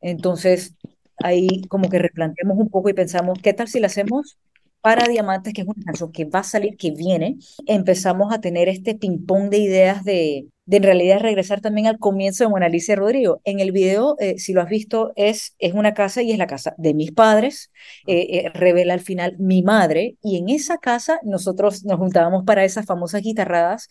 Entonces, 0.00 0.76
ahí 1.22 1.62
como 1.68 1.88
que 1.88 1.98
replanteamos 1.98 2.58
un 2.58 2.68
poco 2.68 2.88
y 2.88 2.94
pensamos, 2.94 3.38
¿qué 3.42 3.52
tal 3.52 3.68
si 3.68 3.80
la 3.80 3.88
hacemos 3.88 4.38
para 4.80 5.08
Diamantes, 5.08 5.52
que 5.52 5.62
es 5.62 5.68
una 5.68 5.84
canción 5.84 6.12
que 6.12 6.24
va 6.24 6.40
a 6.40 6.44
salir, 6.44 6.76
que 6.76 6.92
viene? 6.92 7.38
Empezamos 7.66 8.32
a 8.32 8.40
tener 8.40 8.68
este 8.68 8.94
ping-pong 8.94 9.50
de 9.50 9.58
ideas 9.58 10.04
de, 10.04 10.46
de 10.70 10.76
en 10.76 10.84
realidad 10.84 11.18
regresar 11.18 11.60
también 11.60 11.88
al 11.88 11.98
comienzo 11.98 12.44
de 12.44 12.50
Mona 12.50 12.68
Lisa 12.68 12.92
y 12.92 12.94
Rodrigo. 12.94 13.40
En 13.42 13.58
el 13.58 13.72
video, 13.72 14.14
eh, 14.20 14.38
si 14.38 14.52
lo 14.52 14.62
has 14.62 14.68
visto, 14.68 15.12
es, 15.16 15.56
es 15.58 15.72
una 15.74 15.94
casa 15.94 16.22
y 16.22 16.30
es 16.30 16.38
la 16.38 16.46
casa 16.46 16.74
de 16.78 16.94
mis 16.94 17.10
padres, 17.10 17.72
eh, 18.06 18.44
eh, 18.44 18.50
revela 18.54 18.94
al 18.94 19.00
final 19.00 19.34
mi 19.40 19.64
madre, 19.64 20.16
y 20.22 20.38
en 20.38 20.48
esa 20.48 20.78
casa 20.78 21.18
nosotros 21.24 21.84
nos 21.84 21.98
juntábamos 21.98 22.44
para 22.44 22.64
esas 22.64 22.86
famosas 22.86 23.20
guitarradas, 23.20 23.88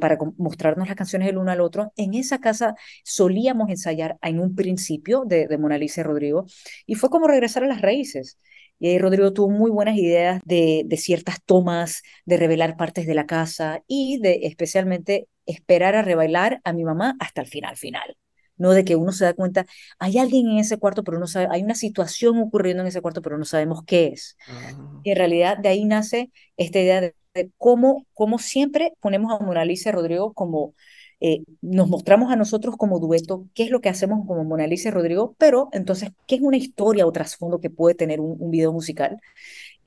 para 0.00 0.16
mostrarnos 0.38 0.88
las 0.88 0.96
canciones 0.96 1.28
el 1.28 1.36
uno 1.36 1.50
al 1.50 1.60
otro. 1.60 1.92
En 1.96 2.14
esa 2.14 2.38
casa 2.38 2.74
solíamos 3.04 3.68
ensayar 3.68 4.16
en 4.22 4.40
un 4.40 4.54
principio 4.54 5.24
de, 5.26 5.46
de 5.46 5.58
Mona 5.58 5.76
Lisa 5.76 6.00
y 6.00 6.04
Rodrigo, 6.04 6.46
y 6.86 6.94
fue 6.94 7.10
como 7.10 7.26
regresar 7.28 7.62
a 7.64 7.66
las 7.66 7.82
raíces. 7.82 8.38
Y 8.78 8.88
ahí 8.88 8.98
Rodrigo 8.98 9.34
tuvo 9.34 9.50
muy 9.50 9.70
buenas 9.70 9.96
ideas 9.98 10.40
de, 10.46 10.82
de 10.86 10.96
ciertas 10.96 11.42
tomas, 11.44 12.02
de 12.24 12.38
revelar 12.38 12.76
partes 12.78 13.06
de 13.06 13.14
la 13.14 13.26
casa 13.26 13.82
y 13.86 14.18
de 14.20 14.40
especialmente 14.44 15.28
esperar 15.46 15.94
a 15.94 16.02
revelar 16.02 16.60
a 16.64 16.72
mi 16.72 16.84
mamá 16.84 17.16
hasta 17.20 17.40
el 17.40 17.46
final 17.46 17.76
final. 17.76 18.16
No 18.58 18.70
de 18.72 18.84
que 18.84 18.96
uno 18.96 19.12
se 19.12 19.24
da 19.24 19.34
cuenta, 19.34 19.66
hay 19.98 20.18
alguien 20.18 20.48
en 20.48 20.58
ese 20.58 20.78
cuarto, 20.78 21.04
pero 21.04 21.18
no 21.18 21.26
sabe, 21.26 21.48
hay 21.50 21.62
una 21.62 21.74
situación 21.74 22.38
ocurriendo 22.38 22.82
en 22.82 22.88
ese 22.88 23.02
cuarto, 23.02 23.20
pero 23.22 23.36
no 23.36 23.44
sabemos 23.44 23.82
qué 23.86 24.08
es. 24.08 24.36
Ah. 24.48 25.00
Y 25.04 25.10
en 25.10 25.16
realidad 25.16 25.58
de 25.58 25.68
ahí 25.68 25.84
nace 25.84 26.30
esta 26.56 26.80
idea 26.80 27.00
de, 27.00 27.14
cómo, 27.58 28.06
cómo 28.14 28.38
siempre 28.38 28.94
ponemos 29.00 29.32
a 29.32 29.44
Mona 29.44 29.64
Lisa 29.64 29.90
y 29.90 29.92
Rodrigo 29.92 30.32
como 30.32 30.74
eh, 31.20 31.44
nos 31.62 31.88
mostramos 31.88 32.30
a 32.30 32.36
nosotros 32.36 32.76
como 32.76 32.98
dueto, 32.98 33.48
qué 33.54 33.64
es 33.64 33.70
lo 33.70 33.80
que 33.80 33.88
hacemos 33.88 34.26
como 34.26 34.44
Mona 34.44 34.66
Lisa 34.66 34.88
y 34.88 34.92
Rodrigo, 34.92 35.34
pero 35.38 35.68
entonces, 35.72 36.10
¿qué 36.26 36.36
es 36.36 36.42
una 36.42 36.58
historia 36.58 37.06
o 37.06 37.12
trasfondo 37.12 37.60
que 37.60 37.70
puede 37.70 37.94
tener 37.94 38.20
un, 38.20 38.50
video 38.50 38.72
musical? 38.72 39.18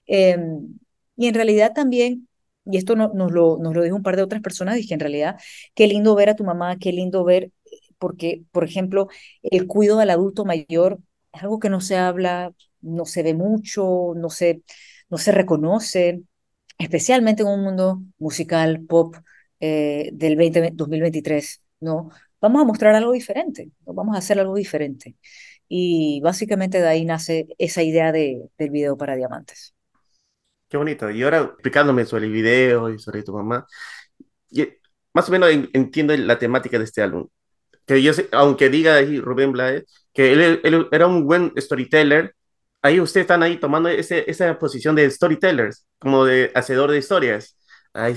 Em, 0.07 0.79
y 1.15 1.27
en 1.27 1.35
realidad 1.35 1.73
también, 1.73 2.28
y 2.71 2.77
esto 2.77 2.95
nos, 2.95 3.11
lo, 3.31 3.57
nos 3.57 3.73
lo 3.75 3.83
dijo 3.83 3.95
un 3.95 4.03
par 4.03 4.15
de 4.15 4.23
otras 4.23 4.41
personas, 4.41 4.75
dije, 4.75 4.93
en 4.93 4.99
realidad, 4.99 5.37
qué 5.75 5.87
lindo 5.87 6.15
ver 6.15 6.29
a 6.29 6.35
tu 6.35 6.43
mamá, 6.43 6.77
qué 6.79 6.91
lindo 6.91 7.23
ver, 7.23 7.51
porque, 7.97 8.43
por 8.51 8.63
ejemplo, 8.63 9.07
el 9.43 9.67
cuidado 9.67 9.99
del 9.99 10.09
adulto 10.11 10.45
mayor 10.45 10.99
es 11.33 11.43
algo 11.43 11.59
que 11.59 11.69
no 11.69 11.81
se 11.81 11.97
habla, 11.97 12.53
no 12.81 13.05
se 13.05 13.23
ve 13.23 13.33
mucho, 13.33 14.13
no 14.15 14.29
se, 14.29 14.63
no 15.09 15.17
se 15.17 15.31
reconoce, 15.31 16.23
especialmente 16.77 17.43
en 17.43 17.49
un 17.49 17.63
mundo 17.63 18.01
musical, 18.17 18.81
pop, 18.87 19.15
eh, 19.59 20.09
del 20.13 20.37
2023, 20.73 21.61
¿no? 21.81 22.09
Vamos 22.41 22.61
a 22.61 22.65
mostrar 22.65 22.95
algo 22.95 23.11
diferente, 23.11 23.71
vamos 23.85 24.15
a 24.15 24.19
hacer 24.19 24.39
algo 24.39 24.55
diferente. 24.55 25.15
Y 25.67 26.21
básicamente 26.21 26.81
de 26.81 26.87
ahí 26.87 27.05
nace 27.05 27.47
esa 27.57 27.83
idea 27.83 28.11
de, 28.11 28.49
del 28.57 28.69
video 28.71 28.97
para 28.97 29.15
diamantes. 29.15 29.75
Qué 30.69 30.77
bonito. 30.77 31.09
Y 31.09 31.23
ahora 31.23 31.41
explicándome 31.41 32.05
sobre 32.05 32.25
el 32.25 32.31
video 32.31 32.89
y 32.89 32.99
sobre 32.99 33.23
tu 33.23 33.33
mamá, 33.33 33.65
y 34.51 34.67
más 35.13 35.27
o 35.29 35.31
menos 35.31 35.49
entiendo 35.73 36.15
la 36.17 36.39
temática 36.39 36.77
de 36.77 36.85
este 36.85 37.01
álbum. 37.01 37.27
Que 37.85 38.01
yo 38.01 38.13
sé, 38.13 38.29
aunque 38.31 38.69
diga 38.69 38.95
ahí 38.95 39.19
Rubén 39.19 39.51
Blades 39.51 39.85
que 40.13 40.31
él, 40.33 40.61
él, 40.63 40.87
era 40.91 41.07
un 41.07 41.25
buen 41.25 41.53
storyteller, 41.57 42.35
ahí 42.81 42.99
ustedes 42.99 43.23
están 43.23 43.43
ahí 43.43 43.57
tomando 43.57 43.89
ese, 43.89 44.29
esa 44.29 44.57
posición 44.59 44.95
de 44.95 45.09
storytellers, 45.09 45.85
como 45.99 46.25
de 46.25 46.51
hacedor 46.55 46.91
de 46.91 46.97
historias. 46.99 47.57
Ahí, 47.93 48.15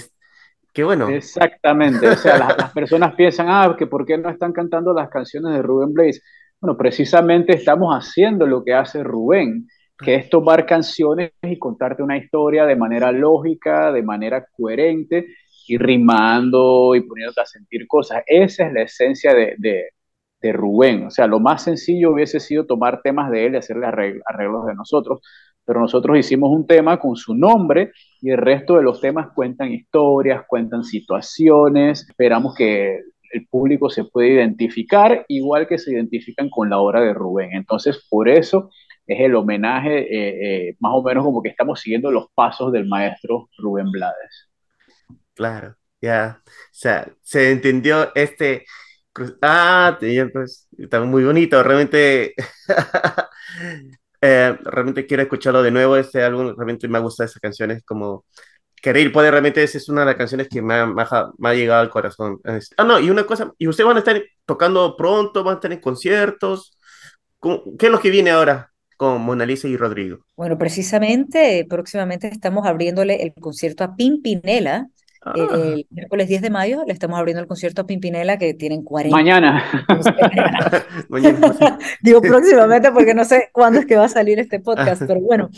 Qué 0.72 0.84
bueno. 0.84 1.08
Exactamente. 1.08 2.08
O 2.08 2.16
sea, 2.16 2.38
las, 2.58 2.72
personas 2.72 3.14
piensan, 3.14 3.46
ah, 3.48 3.74
que 3.78 3.86
por 3.86 4.06
qué 4.06 4.16
no 4.16 4.30
están 4.30 4.52
cantando 4.52 4.94
las 4.94 5.10
canciones 5.10 5.52
de 5.52 5.62
Rubén 5.62 5.92
Blaze. 5.92 6.20
Bueno, 6.60 6.76
precisamente 6.78 7.54
estamos 7.54 7.94
haciendo 7.94 8.46
lo 8.46 8.64
que 8.64 8.72
hace 8.72 9.02
Rubén, 9.02 9.68
que 9.98 10.14
es 10.16 10.28
tomar 10.28 10.66
canciones 10.66 11.32
y 11.42 11.58
contarte 11.58 12.02
una 12.02 12.16
historia 12.18 12.66
de 12.66 12.76
manera 12.76 13.12
lógica, 13.12 13.92
de 13.92 14.02
manera 14.02 14.46
coherente, 14.56 15.26
y 15.68 15.78
rimando 15.78 16.94
y 16.94 17.02
poniéndote 17.02 17.40
a 17.40 17.46
sentir 17.46 17.86
cosas. 17.86 18.22
Esa 18.26 18.66
es 18.66 18.72
la 18.72 18.82
esencia 18.82 19.32
de, 19.32 19.54
de, 19.58 19.90
de 20.40 20.52
Rubén. 20.52 21.06
O 21.06 21.10
sea, 21.10 21.26
lo 21.26 21.38
más 21.38 21.62
sencillo 21.62 22.12
hubiese 22.12 22.40
sido 22.40 22.66
tomar 22.66 23.00
temas 23.02 23.30
de 23.30 23.46
él 23.46 23.54
y 23.54 23.58
hacerle 23.58 23.86
arreglos 23.86 24.66
de 24.66 24.74
nosotros 24.74 25.20
pero 25.64 25.80
nosotros 25.80 26.18
hicimos 26.18 26.50
un 26.50 26.66
tema 26.66 26.98
con 26.98 27.16
su 27.16 27.34
nombre 27.34 27.92
y 28.20 28.30
el 28.30 28.38
resto 28.38 28.76
de 28.76 28.82
los 28.82 29.00
temas 29.00 29.28
cuentan 29.34 29.72
historias, 29.72 30.44
cuentan 30.46 30.84
situaciones, 30.84 32.06
esperamos 32.08 32.54
que 32.54 33.00
el 33.32 33.46
público 33.48 33.88
se 33.88 34.04
pueda 34.04 34.28
identificar 34.28 35.24
igual 35.28 35.66
que 35.66 35.78
se 35.78 35.92
identifican 35.92 36.50
con 36.50 36.68
la 36.68 36.78
obra 36.78 37.00
de 37.00 37.14
Rubén. 37.14 37.50
Entonces, 37.52 38.06
por 38.10 38.28
eso 38.28 38.70
es 39.06 39.20
el 39.20 39.34
homenaje, 39.34 40.00
eh, 40.00 40.68
eh, 40.68 40.76
más 40.80 40.92
o 40.94 41.02
menos 41.02 41.24
como 41.24 41.42
que 41.42 41.48
estamos 41.48 41.80
siguiendo 41.80 42.10
los 42.10 42.26
pasos 42.34 42.72
del 42.72 42.86
maestro 42.86 43.48
Rubén 43.58 43.90
Blades. 43.90 44.50
Claro, 45.34 45.76
ya, 46.00 46.42
o 46.46 46.50
sea, 46.70 47.12
se 47.22 47.50
entendió 47.50 48.14
este... 48.14 48.64
Ah, 49.42 49.98
pues, 50.00 50.68
está 50.78 51.02
muy 51.02 51.22
bonito, 51.22 51.62
realmente 51.62 52.34
Eh, 54.24 54.56
realmente 54.62 55.04
quiero 55.04 55.24
escucharlo 55.24 55.64
de 55.64 55.72
nuevo, 55.72 55.96
este 55.96 56.22
álbum, 56.22 56.54
realmente 56.56 56.86
me 56.86 56.98
ha 56.98 57.00
gustado 57.00 57.26
esas 57.26 57.40
canciones, 57.40 57.82
como 57.84 58.24
Querer 58.80 59.12
poder, 59.12 59.32
realmente 59.32 59.62
esa 59.62 59.78
es 59.78 59.88
una 59.88 60.00
de 60.00 60.06
las 60.06 60.16
canciones 60.16 60.48
que 60.48 60.60
me 60.60 60.74
ha, 60.74 60.86
me 60.86 61.48
ha, 61.48 61.54
llegado 61.54 61.80
al 61.82 61.90
corazón. 61.90 62.40
Ah, 62.76 62.84
no, 62.84 62.98
y 62.98 63.10
una 63.10 63.24
cosa, 63.24 63.52
¿y 63.56 63.68
ustedes 63.68 63.86
van 63.86 63.96
a 63.96 64.00
estar 64.00 64.20
tocando 64.44 64.96
pronto? 64.96 65.44
¿Van 65.44 65.54
a 65.54 65.56
estar 65.56 65.72
en 65.72 65.80
conciertos? 65.80 66.76
¿Qué 67.78 67.86
es 67.86 67.92
lo 67.92 68.00
que 68.00 68.10
viene 68.10 68.30
ahora? 68.32 68.71
Con 69.02 69.22
Mona 69.22 69.44
Lisa 69.44 69.66
y 69.66 69.76
Rodrigo. 69.76 70.20
Bueno, 70.36 70.56
precisamente 70.56 71.66
próximamente 71.68 72.28
estamos 72.28 72.66
abriéndole 72.66 73.22
el 73.22 73.32
concierto 73.34 73.82
a 73.82 73.96
Pimpinela 73.96 74.88
Ah. 75.24 75.34
El 75.36 75.86
miércoles 75.90 76.26
10 76.26 76.42
de 76.42 76.50
mayo 76.50 76.82
le 76.84 76.92
estamos 76.92 77.16
abriendo 77.16 77.40
el 77.40 77.46
concierto 77.46 77.82
a 77.82 77.86
Pimpinela 77.86 78.38
que 78.38 78.54
tienen 78.54 78.82
40. 78.82 79.16
Mañana. 79.16 79.62
Digo 82.02 82.20
próximamente 82.20 82.90
porque 82.90 83.14
no 83.14 83.24
sé 83.24 83.50
cuándo 83.52 83.78
es 83.78 83.86
que 83.86 83.94
va 83.94 84.06
a 84.06 84.08
salir 84.08 84.40
este 84.40 84.58
podcast, 84.58 85.02
pero 85.06 85.20
bueno, 85.20 85.48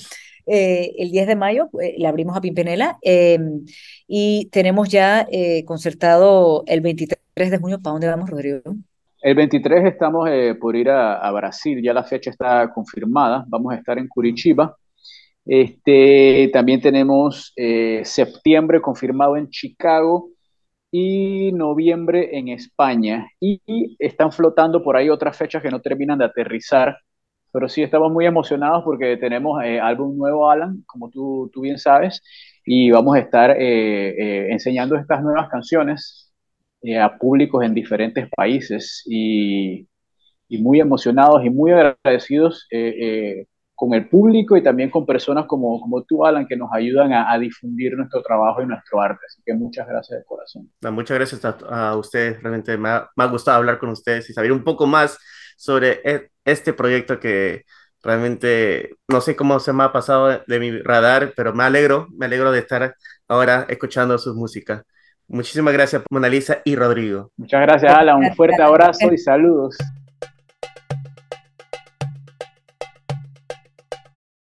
eh, 0.47 0.93
el 0.99 1.11
10 1.11 1.29
de 1.29 1.37
mayo 1.37 1.71
eh, 1.81 1.95
le 1.97 2.07
abrimos 2.07 2.37
a 2.37 2.43
Pimpinela 2.43 2.99
em, 3.01 3.65
y 4.07 4.51
tenemos 4.53 4.91
ya 4.91 5.27
eh, 5.33 5.65
concertado 5.65 6.65
el 6.67 6.83
23 6.83 7.51
de 7.51 7.59
junio. 7.59 7.81
¿Para 7.81 7.93
dónde 7.93 8.09
vamos, 8.09 8.29
Rodrigo? 8.29 8.61
El 9.25 9.35
23 9.35 9.87
estamos 9.87 10.29
por 10.61 10.77
ir 10.77 10.91
a, 10.91 11.15
a 11.17 11.33
Brasil, 11.33 11.81
ya 11.83 11.93
la 11.93 12.05
fecha 12.05 12.31
está 12.31 12.73
confirmada. 12.73 13.45
Vamos 13.49 13.73
a 13.73 13.77
estar 13.77 13.99
en 13.99 14.07
Curitiba 14.07 14.77
este, 15.47 16.51
también 16.53 16.81
tenemos 16.81 17.53
eh, 17.57 18.03
septiembre 18.05 18.81
confirmado 18.81 19.37
en 19.37 19.51
Chicago 19.51 20.31
y 20.91 21.53
noviembre 21.53 22.39
en 22.39 22.49
España. 22.49 23.29
Y, 23.41 23.61
están 23.99 24.33
flotando 24.33 24.83
por 24.83 24.97
ahí 24.97 25.11
otras 25.11 25.37
fechas 25.37 25.63
que 25.63 25.71
no 25.71 25.81
terminan 25.81 26.19
de 26.19 26.27
aterrizar. 26.27 26.99
Pero 27.53 27.69
sí 27.69 27.83
estamos 27.83 28.13
muy 28.13 28.27
emocionados 28.27 28.83
porque 28.85 29.17
tenemos 29.17 29.63
eh, 29.65 29.81
álbum 29.81 30.17
nuevo, 30.17 30.51
Alan, 30.51 30.83
como 30.87 31.11
tú, 31.11 31.51
tú, 31.53 31.61
bien 31.63 31.79
sabes, 31.79 32.21
y 32.65 32.91
vamos 32.91 33.17
a 33.17 33.21
estar 33.21 33.57
eh, 33.59 34.49
enseñando 34.51 34.97
estas 34.97 35.23
nuevas 35.23 35.49
canciones 35.51 36.24
a 37.01 37.17
públicos 37.17 37.65
en 37.65 37.75
diferentes 37.75 38.29
países 38.37 39.03
y, 39.07 39.89
y, 40.49 40.59
muy 40.59 40.81
emocionados 40.81 41.45
y 41.45 41.51
muy 41.51 41.73
agradecidos 41.73 42.67
con 43.75 43.93
el 43.93 44.09
público 44.09 44.57
y 44.57 44.63
también 44.63 44.91
con 44.91 45.05
personas 45.05 45.47
como, 45.47 45.81
como 45.81 46.03
tú, 46.05 46.25
Alan, 46.25 46.47
que 46.47 46.57
nos 46.57 46.73
ayudan 46.73 47.13
a, 47.13 47.37
difundir 47.39 47.97
nuestro 47.97 48.23
trabajo 48.23 48.63
y 48.63 48.67
nuestro 48.67 49.01
arte. 49.01 49.21
Así 49.27 49.43
que 49.45 49.53
muchas 49.55 49.87
gracias 49.87 50.21
de 50.21 50.25
corazón. 50.25 50.71
muchas 50.93 51.17
gracias 51.17 51.45
a, 51.45 51.97
ustedes, 51.97 52.41
realmente 52.43 52.77
me 52.77 52.89
ha, 52.89 53.09
me 53.17 53.25
ha, 53.25 53.27
gustado 53.27 53.59
hablar 53.59 53.79
con 53.79 53.91
ustedes 53.91 54.31
y 54.31 54.33
saber 54.33 54.53
un 54.53 54.63
poco 54.63 54.87
más 54.87 55.19
sobre 55.57 56.01
e, 56.05 56.31
este 56.45 56.73
proyecto 56.73 57.19
que 57.19 57.65
realmente 58.03 58.97
no 59.09 59.21
sé 59.21 59.35
cómo 59.35 59.59
se 59.59 59.73
me 59.73 59.83
ha 59.83 59.93
pasado 59.93 60.43
de 60.47 60.61
mi 60.61 60.71
radar, 60.79 61.33
pero 61.37 61.53
me 61.53 61.65
alegro, 61.65 62.07
me 62.13 62.27
alegro 62.27 62.53
de 62.53 62.61
estar 62.61 62.95
ahora 63.27 63.67
escuchando 63.69 64.19
su 64.19 64.35
música. 64.35 64.85
Muchísimas 65.29 65.73
gracias, 65.73 66.03
Mona 66.11 66.29
Lisa 66.29 66.59
y 66.65 66.77
Rodrigo. 66.77 67.31
Muchas 67.37 67.61
gracias, 67.63 67.93
Alan. 67.93 68.19
Un 68.19 68.35
fuerte 68.35 68.63
abrazo 68.63 69.13
y 69.13 69.19
saludos. 69.19 69.77